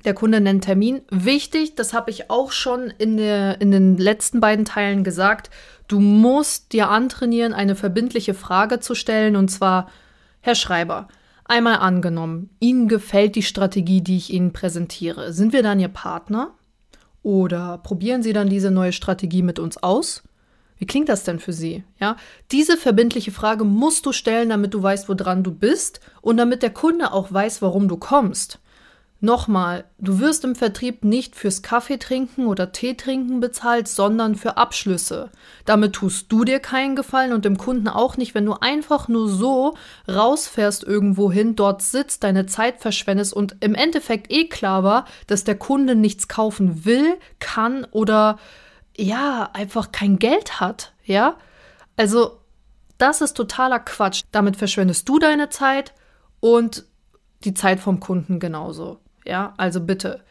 Der 0.05 0.15
Kunde 0.15 0.41
nennt 0.41 0.65
Termin. 0.65 1.03
Wichtig, 1.11 1.75
das 1.75 1.93
habe 1.93 2.11
ich 2.11 2.31
auch 2.31 2.53
schon 2.53 2.93
in, 2.99 3.17
der, 3.17 3.61
in 3.61 3.71
den 3.71 3.97
letzten 3.97 4.41
beiden 4.41 4.65
Teilen 4.65 5.03
gesagt. 5.05 5.51
Du 5.89 6.01
musst 6.01 6.73
dir 6.73 6.91
antrainieren, 6.91 7.53
eine 7.53 7.75
verbindliche 7.75 8.35
Frage 8.35 8.81
zu 8.81 8.95
stellen. 8.95 9.37
Und 9.37 9.49
zwar, 9.49 9.89
Herr 10.41 10.55
Schreiber, 10.55 11.09
einmal 11.45 11.77
angenommen, 11.77 12.51
Ihnen 12.61 12.89
gefällt 12.89 13.35
die 13.35 13.43
Strategie, 13.43 14.01
die 14.01 14.17
ich 14.17 14.33
Ihnen 14.33 14.53
präsentiere. 14.53 15.33
Sind 15.33 15.53
wir 15.53 15.63
dann 15.63 15.81
Ihr 15.81 15.89
Partner? 15.89 16.55
Oder 17.23 17.79
probieren 17.79 18.23
Sie 18.23 18.33
dann 18.33 18.49
diese 18.49 18.71
neue 18.71 18.93
Strategie 18.93 19.43
mit 19.43 19.59
uns 19.59 19.77
aus? 19.83 20.23
Wie 20.79 20.87
klingt 20.87 21.09
das 21.09 21.25
denn 21.25 21.39
für 21.39 21.53
Sie? 21.53 21.85
Ja, 21.99 22.17
diese 22.53 22.77
verbindliche 22.77 23.33
Frage 23.33 23.65
musst 23.65 24.05
du 24.07 24.13
stellen, 24.13 24.51
damit 24.51 24.75
du 24.75 24.83
weißt, 24.83 25.09
woran 25.09 25.43
du 25.43 25.53
bist 25.53 26.01
und 26.21 26.37
damit 26.37 26.63
der 26.63 26.71
Kunde 26.71 27.13
auch 27.13 27.33
weiß, 27.33 27.63
warum 27.63 27.89
du 27.89 27.97
kommst. 27.97 28.59
Nochmal, 29.21 29.85
du 29.99 30.21
wirst 30.21 30.45
im 30.45 30.55
Vertrieb 30.55 31.03
nicht 31.03 31.37
fürs 31.37 31.63
Kaffee 31.63 31.97
trinken 31.97 32.47
oder 32.47 32.73
Tee 32.73 32.95
trinken 32.95 33.41
bezahlt, 33.41 33.89
sondern 33.89 34.35
für 34.35 34.59
Abschlüsse. 34.59 35.31
Damit 35.65 35.95
tust 35.95 36.31
du 36.31 36.45
dir 36.45 36.61
keinen 36.61 36.97
Gefallen 36.97 37.33
und 37.33 37.47
dem 37.47 37.57
Kunden 37.57 37.89
auch 37.89 38.19
nicht, 38.19 38.35
wenn 38.35 38.45
du 38.45 38.53
einfach 38.61 39.09
nur 39.09 39.31
so 39.31 39.75
rausfährst 40.07 40.85
irgendwo 40.85 41.33
hin, 41.33 41.57
dort 41.57 41.81
sitzt, 41.81 42.25
deine 42.25 42.45
Zeit 42.45 42.81
verschwendest 42.81 43.33
und 43.33 43.57
im 43.61 43.75
Endeffekt 43.75 44.31
eh 44.31 44.49
klar 44.49 44.85
war, 44.85 45.07
dass 45.27 45.45
der 45.45 45.57
Kunde 45.57 45.95
nichts 45.95 46.29
kaufen 46.29 46.85
will, 46.85 47.17
kann 47.39 47.87
oder 47.93 48.39
ja, 48.97 49.51
einfach 49.53 49.93
kein 49.93 50.19
Geld 50.19 50.61
hat, 50.61 50.95
ja? 51.05 51.37
Also, 51.97 52.39
das 52.99 53.21
ist 53.21 53.35
totaler 53.35 53.81
Quatsch. 53.81 54.23
Damit 54.33 54.57
verschwendest 54.57 55.09
du 55.09 55.19
deine 55.19 55.49
Zeit 55.49 55.93
und 56.41 56.85
die 57.45 57.55
Zeit 57.55 57.81
vom 57.81 58.01
Kunden 58.01 58.41
genauso. 58.41 58.99
Ja, 59.25 59.55
also 59.57 59.81
bitte, 59.81 60.23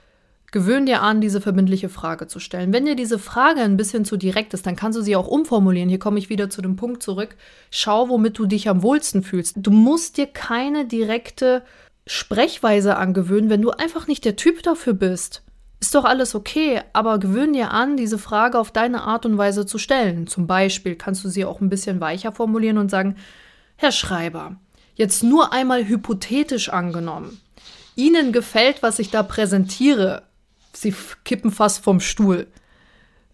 gewöhn 0.52 0.86
dir 0.86 1.02
an, 1.02 1.22
diese 1.22 1.42
verbindliche 1.42 1.90
Frage 1.90 2.28
zu 2.28 2.40
stellen. 2.40 2.74
Wenn 2.74 2.86
dir 2.86 2.96
diese 2.96 3.20
Frage 3.20 3.62
ein 3.62 3.78
bisschen 3.78 4.06
zu 4.06 4.18
direkt 4.18 4.54
ist, 4.54 4.66
dann 4.66 4.76
kannst 4.76 4.98
du 4.98 5.02
sie 5.02 5.16
auch 5.16 5.28
umformulieren. 5.28 5.90
Hier 5.90 6.00
komme 6.00 6.18
ich 6.18 6.30
wieder 6.30 6.50
zu 6.50 6.62
dem 6.62 6.76
Punkt 6.76 7.04
zurück. 7.04 7.36
Schau, 7.72 8.10
womit 8.10 8.38
du 8.38 8.46
dich 8.46 8.70
am 8.70 8.82
wohlsten 8.82 9.22
fühlst. 9.22 9.58
Du 9.58 9.72
musst 9.72 10.18
dir 10.18 10.28
keine 10.28 10.86
direkte 10.86 11.64
Sprechweise 12.08 12.98
angewöhnen, 12.98 13.50
wenn 13.50 13.62
du 13.62 13.72
einfach 13.72 14.08
nicht 14.08 14.26
der 14.26 14.36
Typ 14.36 14.64
dafür 14.64 14.94
bist. 14.94 15.44
Ist 15.80 15.94
doch 15.94 16.06
alles 16.06 16.36
okay, 16.36 16.82
aber 16.94 17.20
gewöhn 17.20 17.54
dir 17.54 17.72
an, 17.72 17.98
diese 17.98 18.18
Frage 18.18 18.60
auf 18.60 18.72
deine 18.72 19.04
Art 19.04 19.26
und 19.26 19.38
Weise 19.38 19.66
zu 19.66 19.78
stellen. 19.78 20.28
Zum 20.28 20.48
Beispiel 20.48 20.96
kannst 20.96 21.24
du 21.24 21.30
sie 21.30 21.46
auch 21.46 21.62
ein 21.62 21.70
bisschen 21.70 22.00
weicher 22.00 22.32
formulieren 22.32 22.78
und 22.78 22.90
sagen, 22.90 23.16
Herr 23.76 23.92
Schreiber, 23.92 24.56
jetzt 24.96 25.24
nur 25.24 25.52
einmal 25.54 25.86
hypothetisch 25.86 26.70
angenommen. 26.70 27.42
Ihnen 27.96 28.32
gefällt, 28.32 28.82
was 28.84 29.00
ich 29.00 29.10
da 29.10 29.24
präsentiere. 29.24 30.24
Sie 30.74 30.94
kippen 31.24 31.52
fast 31.52 31.84
vom 31.84 32.00
Stuhl. 32.00 32.48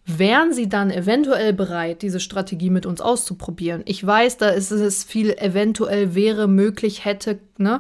Wären 0.06 0.52
Sie 0.52 0.68
dann 0.68 0.90
eventuell 0.90 1.54
bereit, 1.54 2.02
diese 2.02 2.20
Strategie 2.20 2.72
mit 2.72 2.86
uns 2.86 3.02
auszuprobieren? 3.02 3.84
Ich 3.86 4.06
weiß, 4.06 4.38
da 4.38 4.50
ist 4.50 4.72
es 4.72 5.04
viel 5.04 5.32
eventuell 5.32 6.16
wäre, 6.16 6.48
möglich 6.48 7.06
hätte, 7.06 7.40
ne? 7.58 7.80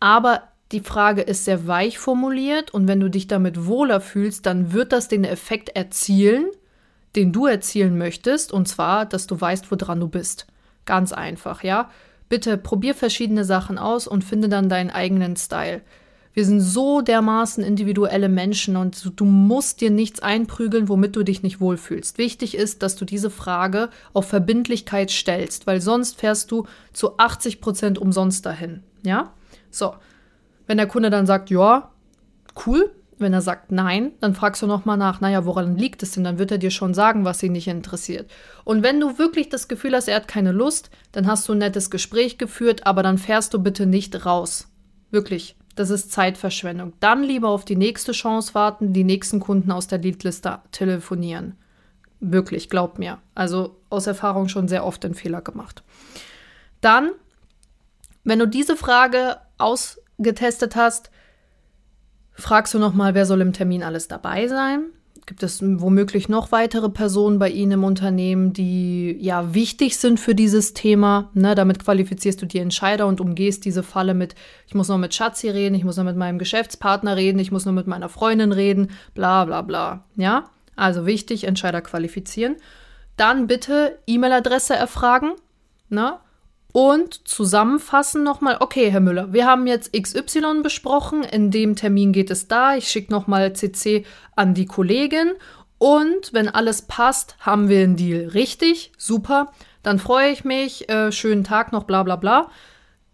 Aber 0.00 0.44
die 0.72 0.80
Frage 0.80 1.22
ist 1.22 1.44
sehr 1.44 1.66
weich 1.66 1.98
formuliert 1.98 2.72
und 2.72 2.88
wenn 2.88 3.00
du 3.00 3.08
dich 3.08 3.26
damit 3.26 3.66
wohler 3.66 4.00
fühlst, 4.00 4.44
dann 4.46 4.72
wird 4.72 4.92
das 4.92 5.08
den 5.08 5.24
Effekt 5.24 5.70
erzielen, 5.70 6.46
den 7.16 7.32
du 7.32 7.46
erzielen 7.46 7.96
möchtest, 7.96 8.52
und 8.52 8.68
zwar, 8.68 9.06
dass 9.06 9.26
du 9.26 9.40
weißt, 9.40 9.70
woran 9.70 10.00
du 10.00 10.08
bist. 10.08 10.46
Ganz 10.84 11.12
einfach, 11.12 11.64
ja? 11.64 11.90
Bitte 12.28 12.58
probier 12.58 12.94
verschiedene 12.94 13.44
Sachen 13.44 13.78
aus 13.78 14.06
und 14.06 14.24
finde 14.24 14.50
dann 14.50 14.68
deinen 14.68 14.90
eigenen 14.90 15.36
Style. 15.36 15.80
Wir 16.34 16.44
sind 16.44 16.60
so 16.60 17.00
dermaßen 17.00 17.64
individuelle 17.64 18.28
Menschen 18.28 18.76
und 18.76 19.18
du 19.18 19.24
musst 19.24 19.80
dir 19.80 19.90
nichts 19.90 20.20
einprügeln, 20.20 20.88
womit 20.88 21.16
du 21.16 21.22
dich 21.22 21.42
nicht 21.42 21.60
wohlfühlst. 21.60 22.18
Wichtig 22.18 22.54
ist, 22.54 22.82
dass 22.82 22.94
du 22.94 23.06
diese 23.06 23.30
Frage 23.30 23.88
auf 24.12 24.28
Verbindlichkeit 24.28 25.10
stellst, 25.10 25.66
weil 25.66 25.80
sonst 25.80 26.20
fährst 26.20 26.50
du 26.50 26.66
zu 26.92 27.18
80 27.18 27.60
Prozent 27.62 27.98
umsonst 27.98 28.44
dahin. 28.44 28.82
Ja? 29.02 29.32
So. 29.70 29.94
Wenn 30.68 30.76
der 30.76 30.86
Kunde 30.86 31.10
dann 31.10 31.26
sagt, 31.26 31.50
ja, 31.50 31.90
cool. 32.66 32.94
Wenn 33.20 33.32
er 33.32 33.40
sagt 33.40 33.72
nein, 33.72 34.12
dann 34.20 34.32
fragst 34.32 34.62
du 34.62 34.68
nochmal 34.68 34.96
nach, 34.96 35.20
naja, 35.20 35.44
woran 35.44 35.76
liegt 35.76 36.04
es 36.04 36.12
denn? 36.12 36.22
Dann 36.22 36.38
wird 36.38 36.52
er 36.52 36.58
dir 36.58 36.70
schon 36.70 36.94
sagen, 36.94 37.24
was 37.24 37.42
ihn 37.42 37.50
nicht 37.50 37.66
interessiert. 37.66 38.30
Und 38.62 38.84
wenn 38.84 39.00
du 39.00 39.18
wirklich 39.18 39.48
das 39.48 39.66
Gefühl 39.66 39.96
hast, 39.96 40.06
er 40.06 40.14
hat 40.14 40.28
keine 40.28 40.52
Lust, 40.52 40.90
dann 41.10 41.26
hast 41.26 41.48
du 41.48 41.52
ein 41.52 41.58
nettes 41.58 41.90
Gespräch 41.90 42.38
geführt, 42.38 42.86
aber 42.86 43.02
dann 43.02 43.18
fährst 43.18 43.52
du 43.54 43.58
bitte 43.60 43.86
nicht 43.86 44.24
raus. 44.24 44.68
Wirklich. 45.10 45.56
Das 45.74 45.90
ist 45.90 46.12
Zeitverschwendung. 46.12 46.92
Dann 47.00 47.24
lieber 47.24 47.48
auf 47.48 47.64
die 47.64 47.76
nächste 47.76 48.12
Chance 48.12 48.54
warten, 48.54 48.92
die 48.92 49.04
nächsten 49.04 49.40
Kunden 49.40 49.72
aus 49.72 49.88
der 49.88 49.98
Leadliste 49.98 50.60
telefonieren. 50.70 51.56
Wirklich, 52.20 52.70
glaub 52.70 53.00
mir. 53.00 53.18
Also 53.34 53.80
aus 53.90 54.06
Erfahrung 54.06 54.48
schon 54.48 54.68
sehr 54.68 54.84
oft 54.84 55.02
den 55.02 55.14
Fehler 55.14 55.40
gemacht. 55.40 55.82
Dann, 56.80 57.10
wenn 58.22 58.38
du 58.38 58.46
diese 58.46 58.76
Frage 58.76 59.38
ausgetestet 60.18 60.76
hast, 60.76 61.10
fragst 62.32 62.74
du 62.74 62.78
nochmal, 62.78 63.14
wer 63.14 63.26
soll 63.26 63.40
im 63.40 63.52
Termin 63.52 63.82
alles 63.82 64.08
dabei 64.08 64.48
sein? 64.48 64.86
Gibt 65.26 65.42
es 65.42 65.60
womöglich 65.62 66.30
noch 66.30 66.52
weitere 66.52 66.88
Personen 66.88 67.38
bei 67.38 67.50
Ihnen 67.50 67.72
im 67.72 67.84
Unternehmen, 67.84 68.54
die 68.54 69.14
ja 69.20 69.52
wichtig 69.52 69.98
sind 69.98 70.18
für 70.18 70.34
dieses 70.34 70.72
Thema? 70.72 71.30
Ne, 71.34 71.54
damit 71.54 71.84
qualifizierst 71.84 72.40
du 72.40 72.46
die 72.46 72.60
Entscheider 72.60 73.06
und 73.06 73.20
umgehst 73.20 73.66
diese 73.66 73.82
Falle 73.82 74.14
mit, 74.14 74.34
ich 74.66 74.74
muss 74.74 74.88
noch 74.88 74.96
mit 74.96 75.14
Schatzi 75.14 75.50
reden, 75.50 75.74
ich 75.74 75.84
muss 75.84 75.98
noch 75.98 76.04
mit 76.04 76.16
meinem 76.16 76.38
Geschäftspartner 76.38 77.16
reden, 77.16 77.38
ich 77.38 77.52
muss 77.52 77.66
noch 77.66 77.74
mit 77.74 77.86
meiner 77.86 78.08
Freundin 78.08 78.52
reden, 78.52 78.90
bla 79.12 79.44
bla 79.44 79.60
bla. 79.60 80.04
Ja, 80.16 80.48
also 80.76 81.04
wichtig, 81.04 81.44
Entscheider 81.44 81.82
qualifizieren. 81.82 82.56
Dann 83.18 83.48
bitte 83.48 83.98
E-Mail-Adresse 84.06 84.74
erfragen. 84.74 85.32
Ne? 85.90 86.18
Und 86.72 87.26
zusammenfassen 87.26 88.22
nochmal, 88.22 88.58
okay, 88.60 88.90
Herr 88.90 89.00
Müller, 89.00 89.32
wir 89.32 89.46
haben 89.46 89.66
jetzt 89.66 89.92
XY 89.94 90.60
besprochen, 90.62 91.22
in 91.24 91.50
dem 91.50 91.76
Termin 91.76 92.12
geht 92.12 92.30
es 92.30 92.46
da, 92.46 92.76
ich 92.76 92.88
schicke 92.88 93.12
nochmal 93.12 93.54
CC 93.54 94.04
an 94.36 94.52
die 94.52 94.66
Kollegin 94.66 95.32
und 95.78 96.32
wenn 96.32 96.48
alles 96.48 96.82
passt, 96.82 97.36
haben 97.40 97.68
wir 97.68 97.82
einen 97.82 97.96
Deal. 97.96 98.28
Richtig, 98.28 98.92
super, 98.98 99.52
dann 99.82 99.98
freue 99.98 100.30
ich 100.30 100.44
mich, 100.44 100.88
äh, 100.90 101.10
schönen 101.10 101.44
Tag 101.44 101.72
noch, 101.72 101.84
bla 101.84 102.02
bla 102.02 102.16
bla. 102.16 102.50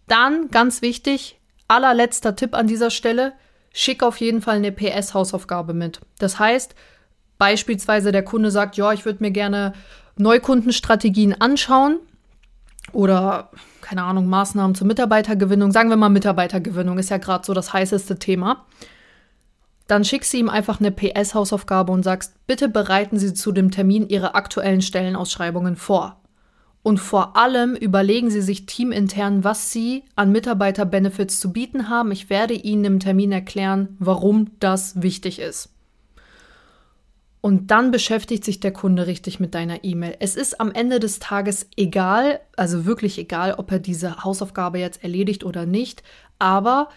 Dann, 0.07 0.49
ganz 0.51 0.81
wichtig, 0.81 1.39
allerletzter 1.69 2.35
Tipp 2.35 2.55
an 2.55 2.67
dieser 2.67 2.89
Stelle, 2.89 3.33
schick 3.73 4.03
auf 4.03 4.17
jeden 4.17 4.41
Fall 4.41 4.57
eine 4.57 4.73
PS-Hausaufgabe 4.73 5.73
mit. 5.73 6.01
Das 6.19 6.39
heißt, 6.39 6.75
beispielsweise 7.37 8.11
der 8.11 8.23
Kunde 8.23 8.51
sagt, 8.51 8.75
ja, 8.75 8.91
ich 8.91 9.05
würde 9.05 9.23
mir 9.23 9.31
gerne 9.31 9.73
Neukundenstrategien 10.17 11.39
anschauen 11.39 11.99
oder 12.95 13.51
keine 13.81 14.03
Ahnung, 14.03 14.27
Maßnahmen 14.27 14.73
zur 14.73 14.87
Mitarbeitergewinnung, 14.87 15.71
sagen 15.71 15.89
wir 15.89 15.97
mal 15.97 16.09
Mitarbeitergewinnung, 16.09 16.97
ist 16.97 17.11
ja 17.11 17.17
gerade 17.17 17.45
so 17.45 17.53
das 17.53 17.71
heißeste 17.71 18.17
Thema. 18.17 18.65
Dann 19.85 20.03
schickst 20.03 20.33
du 20.33 20.37
ihm 20.37 20.49
einfach 20.49 20.79
eine 20.79 20.91
PS-Hausaufgabe 20.91 21.91
und 21.91 22.01
sagst, 22.01 22.47
bitte 22.47 22.67
bereiten 22.67 23.19
Sie 23.19 23.35
zu 23.35 23.51
dem 23.51 23.69
Termin 23.69 24.09
Ihre 24.09 24.33
aktuellen 24.33 24.81
Stellenausschreibungen 24.81 25.75
vor. 25.75 26.19
Und 26.81 26.99
vor 26.99 27.37
allem 27.37 27.75
überlegen 27.75 28.31
Sie 28.31 28.41
sich 28.41 28.65
teamintern, 28.65 29.43
was 29.43 29.71
Sie 29.71 30.03
an 30.15 30.31
Mitarbeiterbenefits 30.31 31.39
zu 31.39 31.53
bieten 31.53 31.89
haben. 31.89 32.11
Ich 32.11 32.31
werde 32.31 32.55
Ihnen 32.55 32.85
im 32.85 32.99
Termin 32.99 33.31
erklären, 33.31 33.95
warum 33.99 34.51
das 34.59 35.01
wichtig 35.01 35.37
ist. 35.39 35.74
Und 37.45 37.69
dann 37.69 37.91
beschäftigt 37.91 38.43
sich 38.43 38.59
der 38.59 38.73
Kunde 38.73 39.05
richtig 39.05 39.39
mit 39.39 39.53
deiner 39.53 39.83
E-Mail. 39.83 40.15
Es 40.19 40.35
ist 40.35 40.59
am 40.59 40.71
Ende 40.71 40.99
des 40.99 41.19
Tages 41.19 41.69
egal, 41.77 42.39
also 42.55 42.85
wirklich 42.85 43.19
egal, 43.19 43.53
ob 43.59 43.71
er 43.71 43.77
diese 43.77 44.23
Hausaufgabe 44.23 44.79
jetzt 44.79 45.03
erledigt 45.03 45.43
oder 45.43 45.67
nicht, 45.67 46.01
aber 46.39 46.89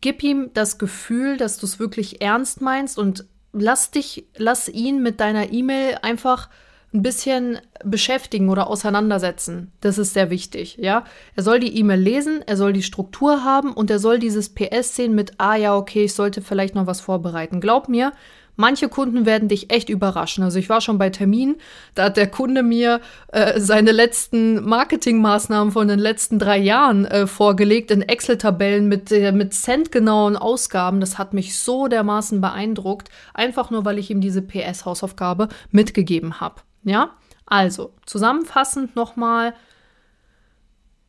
gib 0.00 0.24
ihm 0.24 0.50
das 0.54 0.78
Gefühl, 0.78 1.36
dass 1.36 1.56
du 1.58 1.66
es 1.66 1.78
wirklich 1.78 2.20
ernst 2.20 2.60
meinst 2.60 2.98
und 2.98 3.26
lass 3.52 3.92
dich, 3.92 4.26
lass 4.36 4.68
ihn 4.68 5.04
mit 5.04 5.20
deiner 5.20 5.52
E-Mail 5.52 5.98
einfach 6.02 6.48
ein 6.92 7.02
bisschen 7.02 7.58
beschäftigen 7.84 8.48
oder 8.48 8.66
auseinandersetzen. 8.66 9.70
Das 9.80 9.98
ist 9.98 10.14
sehr 10.14 10.30
wichtig, 10.30 10.78
ja. 10.80 11.04
Er 11.36 11.42
soll 11.44 11.60
die 11.60 11.78
E-Mail 11.78 12.00
lesen, 12.00 12.42
er 12.44 12.56
soll 12.56 12.72
die 12.72 12.82
Struktur 12.82 13.44
haben 13.44 13.72
und 13.72 13.88
er 13.88 14.00
soll 14.00 14.18
dieses 14.18 14.52
PS 14.52 14.96
sehen 14.96 15.14
mit, 15.14 15.34
ah 15.38 15.54
ja, 15.54 15.76
okay, 15.76 16.04
ich 16.04 16.14
sollte 16.14 16.42
vielleicht 16.42 16.74
noch 16.74 16.86
was 16.86 17.00
vorbereiten. 17.00 17.60
Glaub 17.60 17.88
mir, 17.88 18.12
Manche 18.56 18.88
Kunden 18.88 19.24
werden 19.24 19.48
dich 19.48 19.72
echt 19.72 19.88
überraschen. 19.88 20.44
Also 20.44 20.58
ich 20.58 20.68
war 20.68 20.80
schon 20.80 20.98
bei 20.98 21.10
Terminen, 21.10 21.56
da 21.94 22.04
hat 22.04 22.16
der 22.16 22.26
Kunde 22.26 22.62
mir 22.62 23.00
äh, 23.28 23.58
seine 23.58 23.92
letzten 23.92 24.62
Marketingmaßnahmen 24.64 25.72
von 25.72 25.88
den 25.88 25.98
letzten 25.98 26.38
drei 26.38 26.58
Jahren 26.58 27.06
äh, 27.06 27.26
vorgelegt 27.26 27.90
in 27.90 28.02
Excel-Tabellen 28.02 28.88
mit, 28.88 29.10
äh, 29.10 29.32
mit 29.32 29.54
centgenauen 29.54 30.36
Ausgaben. 30.36 31.00
Das 31.00 31.18
hat 31.18 31.32
mich 31.32 31.58
so 31.58 31.88
dermaßen 31.88 32.40
beeindruckt, 32.40 33.08
einfach 33.32 33.70
nur 33.70 33.84
weil 33.84 33.98
ich 33.98 34.10
ihm 34.10 34.20
diese 34.20 34.42
PS-Hausaufgabe 34.42 35.48
mitgegeben 35.70 36.40
habe. 36.40 36.56
Ja, 36.84 37.10
also 37.46 37.92
zusammenfassend 38.06 38.96
nochmal, 38.96 39.54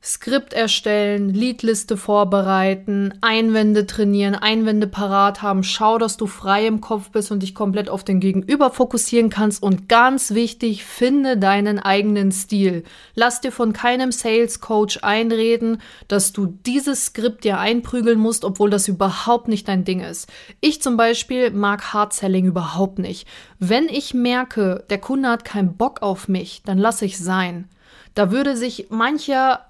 Skript 0.06 0.52
erstellen, 0.52 1.30
Leadliste 1.30 1.96
vorbereiten, 1.96 3.14
Einwände 3.22 3.88
trainieren, 3.88 4.36
Einwände 4.36 4.86
parat 4.86 5.42
haben. 5.42 5.64
Schau, 5.64 5.98
dass 5.98 6.18
du 6.18 6.28
frei 6.28 6.68
im 6.68 6.82
Kopf 6.82 7.10
bist 7.12 7.32
und 7.32 7.42
dich 7.42 7.56
komplett 7.56 7.88
auf 7.88 8.04
den 8.04 8.20
Gegenüber 8.20 8.70
fokussieren 8.70 9.30
kannst. 9.30 9.64
Und 9.64 9.88
ganz 9.88 10.32
wichtig, 10.32 10.84
finde 10.84 11.38
deinen 11.38 11.80
eigenen 11.80 12.34
Stil. 12.34 12.84
Lass 13.16 13.40
dir 13.40 13.54
von 13.54 13.72
keinem 13.72 14.12
Sales 14.12 14.60
Coach 14.60 15.00
einreden, 15.04 15.82
dass 16.10 16.34
du 16.34 16.48
dieses 16.48 17.06
Skript 17.06 17.46
dir 17.46 17.60
einprügeln 17.60 18.20
musst, 18.20 18.44
obwohl 18.44 18.70
das 18.70 18.90
überhaupt 18.90 19.48
nicht 19.48 19.70
dein 19.70 19.86
Ding 19.86 20.02
ist. 20.02 20.30
Ich 20.60 20.82
zum 20.82 20.98
Beispiel 20.98 21.52
mag 21.52 21.94
Hard 21.94 22.12
Selling 22.12 22.46
überhaupt 22.46 23.00
nicht. 23.00 23.26
Wenn 23.58 23.88
ich 23.88 24.14
merke, 24.14 24.84
der 24.90 24.98
Kunde 24.98 25.30
hat 25.30 25.46
keinen 25.46 25.78
Bock 25.78 26.02
auf 26.02 26.28
mich, 26.28 26.62
dann 26.66 26.78
lasse 26.78 27.06
ich 27.06 27.18
sein. 27.18 27.70
Da 28.16 28.32
würde 28.32 28.58
sich 28.58 28.88
mancher 28.90 29.62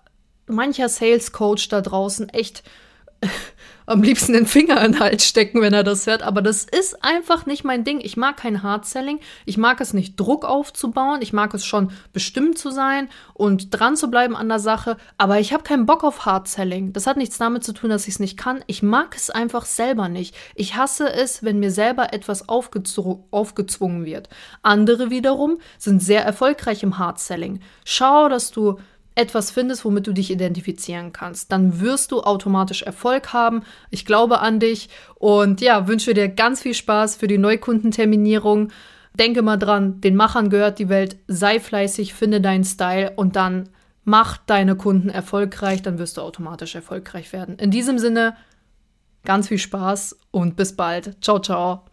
mancher 0.48 0.90
Sales 0.90 1.32
Coach 1.32 1.68
da 1.70 1.82
draußen 1.82 2.30
echt 2.30 2.64
am 3.86 4.02
liebsten 4.02 4.34
den 4.34 4.46
Finger 4.46 4.84
in 4.84 4.94
den 4.94 5.00
Hals 5.00 5.28
stecken, 5.28 5.62
wenn 5.62 5.74
er 5.74 5.84
das 5.84 6.08
hört. 6.08 6.22
Aber 6.22 6.42
das 6.42 6.64
ist 6.66 7.04
einfach 7.04 7.46
nicht 7.46 7.64
mein 7.64 7.84
Ding. 7.84 8.00
Ich 8.02 8.18
mag 8.18 8.38
kein 8.38 8.64
Hard 8.64 8.86
Selling. 8.86 9.20
Ich 9.46 9.58
mag 9.58 9.82
es 9.82 9.94
nicht, 9.94 10.20
Druck 10.20 10.46
aufzubauen. 10.46 11.22
Ich 11.22 11.34
mag 11.34 11.54
es 11.54 11.66
schon, 11.66 11.92
bestimmt 12.12 12.58
zu 12.58 12.72
sein 12.72 13.10
und 13.34 13.70
dran 13.78 13.96
zu 13.96 14.10
bleiben 14.10 14.36
an 14.36 14.50
der 14.50 14.60
Sache. 14.60 14.98
Aber 15.18 15.40
ich 15.40 15.54
habe 15.54 15.64
keinen 15.64 15.86
Bock 15.86 16.04
auf 16.04 16.26
Hard 16.26 16.48
Selling. 16.48 16.94
Das 16.94 17.08
hat 17.08 17.18
nichts 17.18 17.38
damit 17.38 17.64
zu 17.64 17.74
tun, 17.74 17.90
dass 17.90 18.08
ich 18.08 18.16
es 18.16 18.20
nicht 18.20 18.38
kann. 18.38 18.64
Ich 18.68 18.84
mag 18.84 19.16
es 19.16 19.30
einfach 19.30 19.66
selber 19.66 20.10
nicht. 20.10 20.36
Ich 20.56 20.76
hasse 20.76 21.12
es, 21.12 21.44
wenn 21.44 21.60
mir 21.60 21.72
selber 21.72 22.14
etwas 22.14 22.48
aufgezwungen 22.50 24.06
wird. 24.06 24.30
Andere 24.62 25.10
wiederum 25.10 25.60
sind 25.78 26.02
sehr 26.02 26.24
erfolgreich 26.24 26.84
im 26.84 26.98
Hard 26.98 27.20
Selling. 27.20 27.60
Schau, 27.86 28.30
dass 28.30 28.52
du 28.52 28.80
etwas 29.16 29.52
findest, 29.52 29.86
womit 29.86 30.08
du 30.08 30.14
dich 30.14 30.32
identifizieren 30.32 31.14
kannst. 31.14 31.52
Dann 31.52 31.80
wirst 31.80 32.12
du 32.12 32.22
automatisch 32.22 32.82
Erfolg 32.82 33.34
haben. 33.34 33.64
Ich 33.90 34.06
glaube 34.06 34.40
an 34.40 34.60
dich 34.60 34.90
und 35.16 35.62
ja, 35.62 35.88
wünsche 35.88 36.14
dir 36.14 36.30
ganz 36.30 36.62
viel 36.62 36.74
Spaß 36.74 37.16
für 37.16 37.28
die 37.28 37.38
Neukundenterminierung. 37.38 38.72
Denke 39.18 39.44
mal 39.44 39.58
dran, 39.58 40.02
den 40.02 40.16
Machern 40.16 40.50
gehört 40.50 40.80
die 40.80 40.90
Welt. 40.90 41.18
Sei 41.28 41.60
fleißig, 41.60 42.14
finde 42.14 42.42
deinen 42.42 42.64
Style 42.64 43.14
und 43.16 43.36
dann 43.36 43.70
mach 44.04 44.38
deine 44.38 44.76
Kunden 44.76 45.10
erfolgreich. 45.10 45.84
Dann 45.84 46.00
wirst 46.00 46.18
du 46.18 46.22
automatisch 46.22 46.74
erfolgreich 46.74 47.32
werden. 47.32 47.58
In 47.58 47.70
diesem 47.70 48.00
Sinne, 48.00 48.36
ganz 49.24 49.48
viel 49.48 49.60
Spaß 49.60 50.18
und 50.32 50.56
bis 50.56 50.76
bald. 50.76 51.24
Ciao, 51.24 51.40
ciao. 51.40 51.86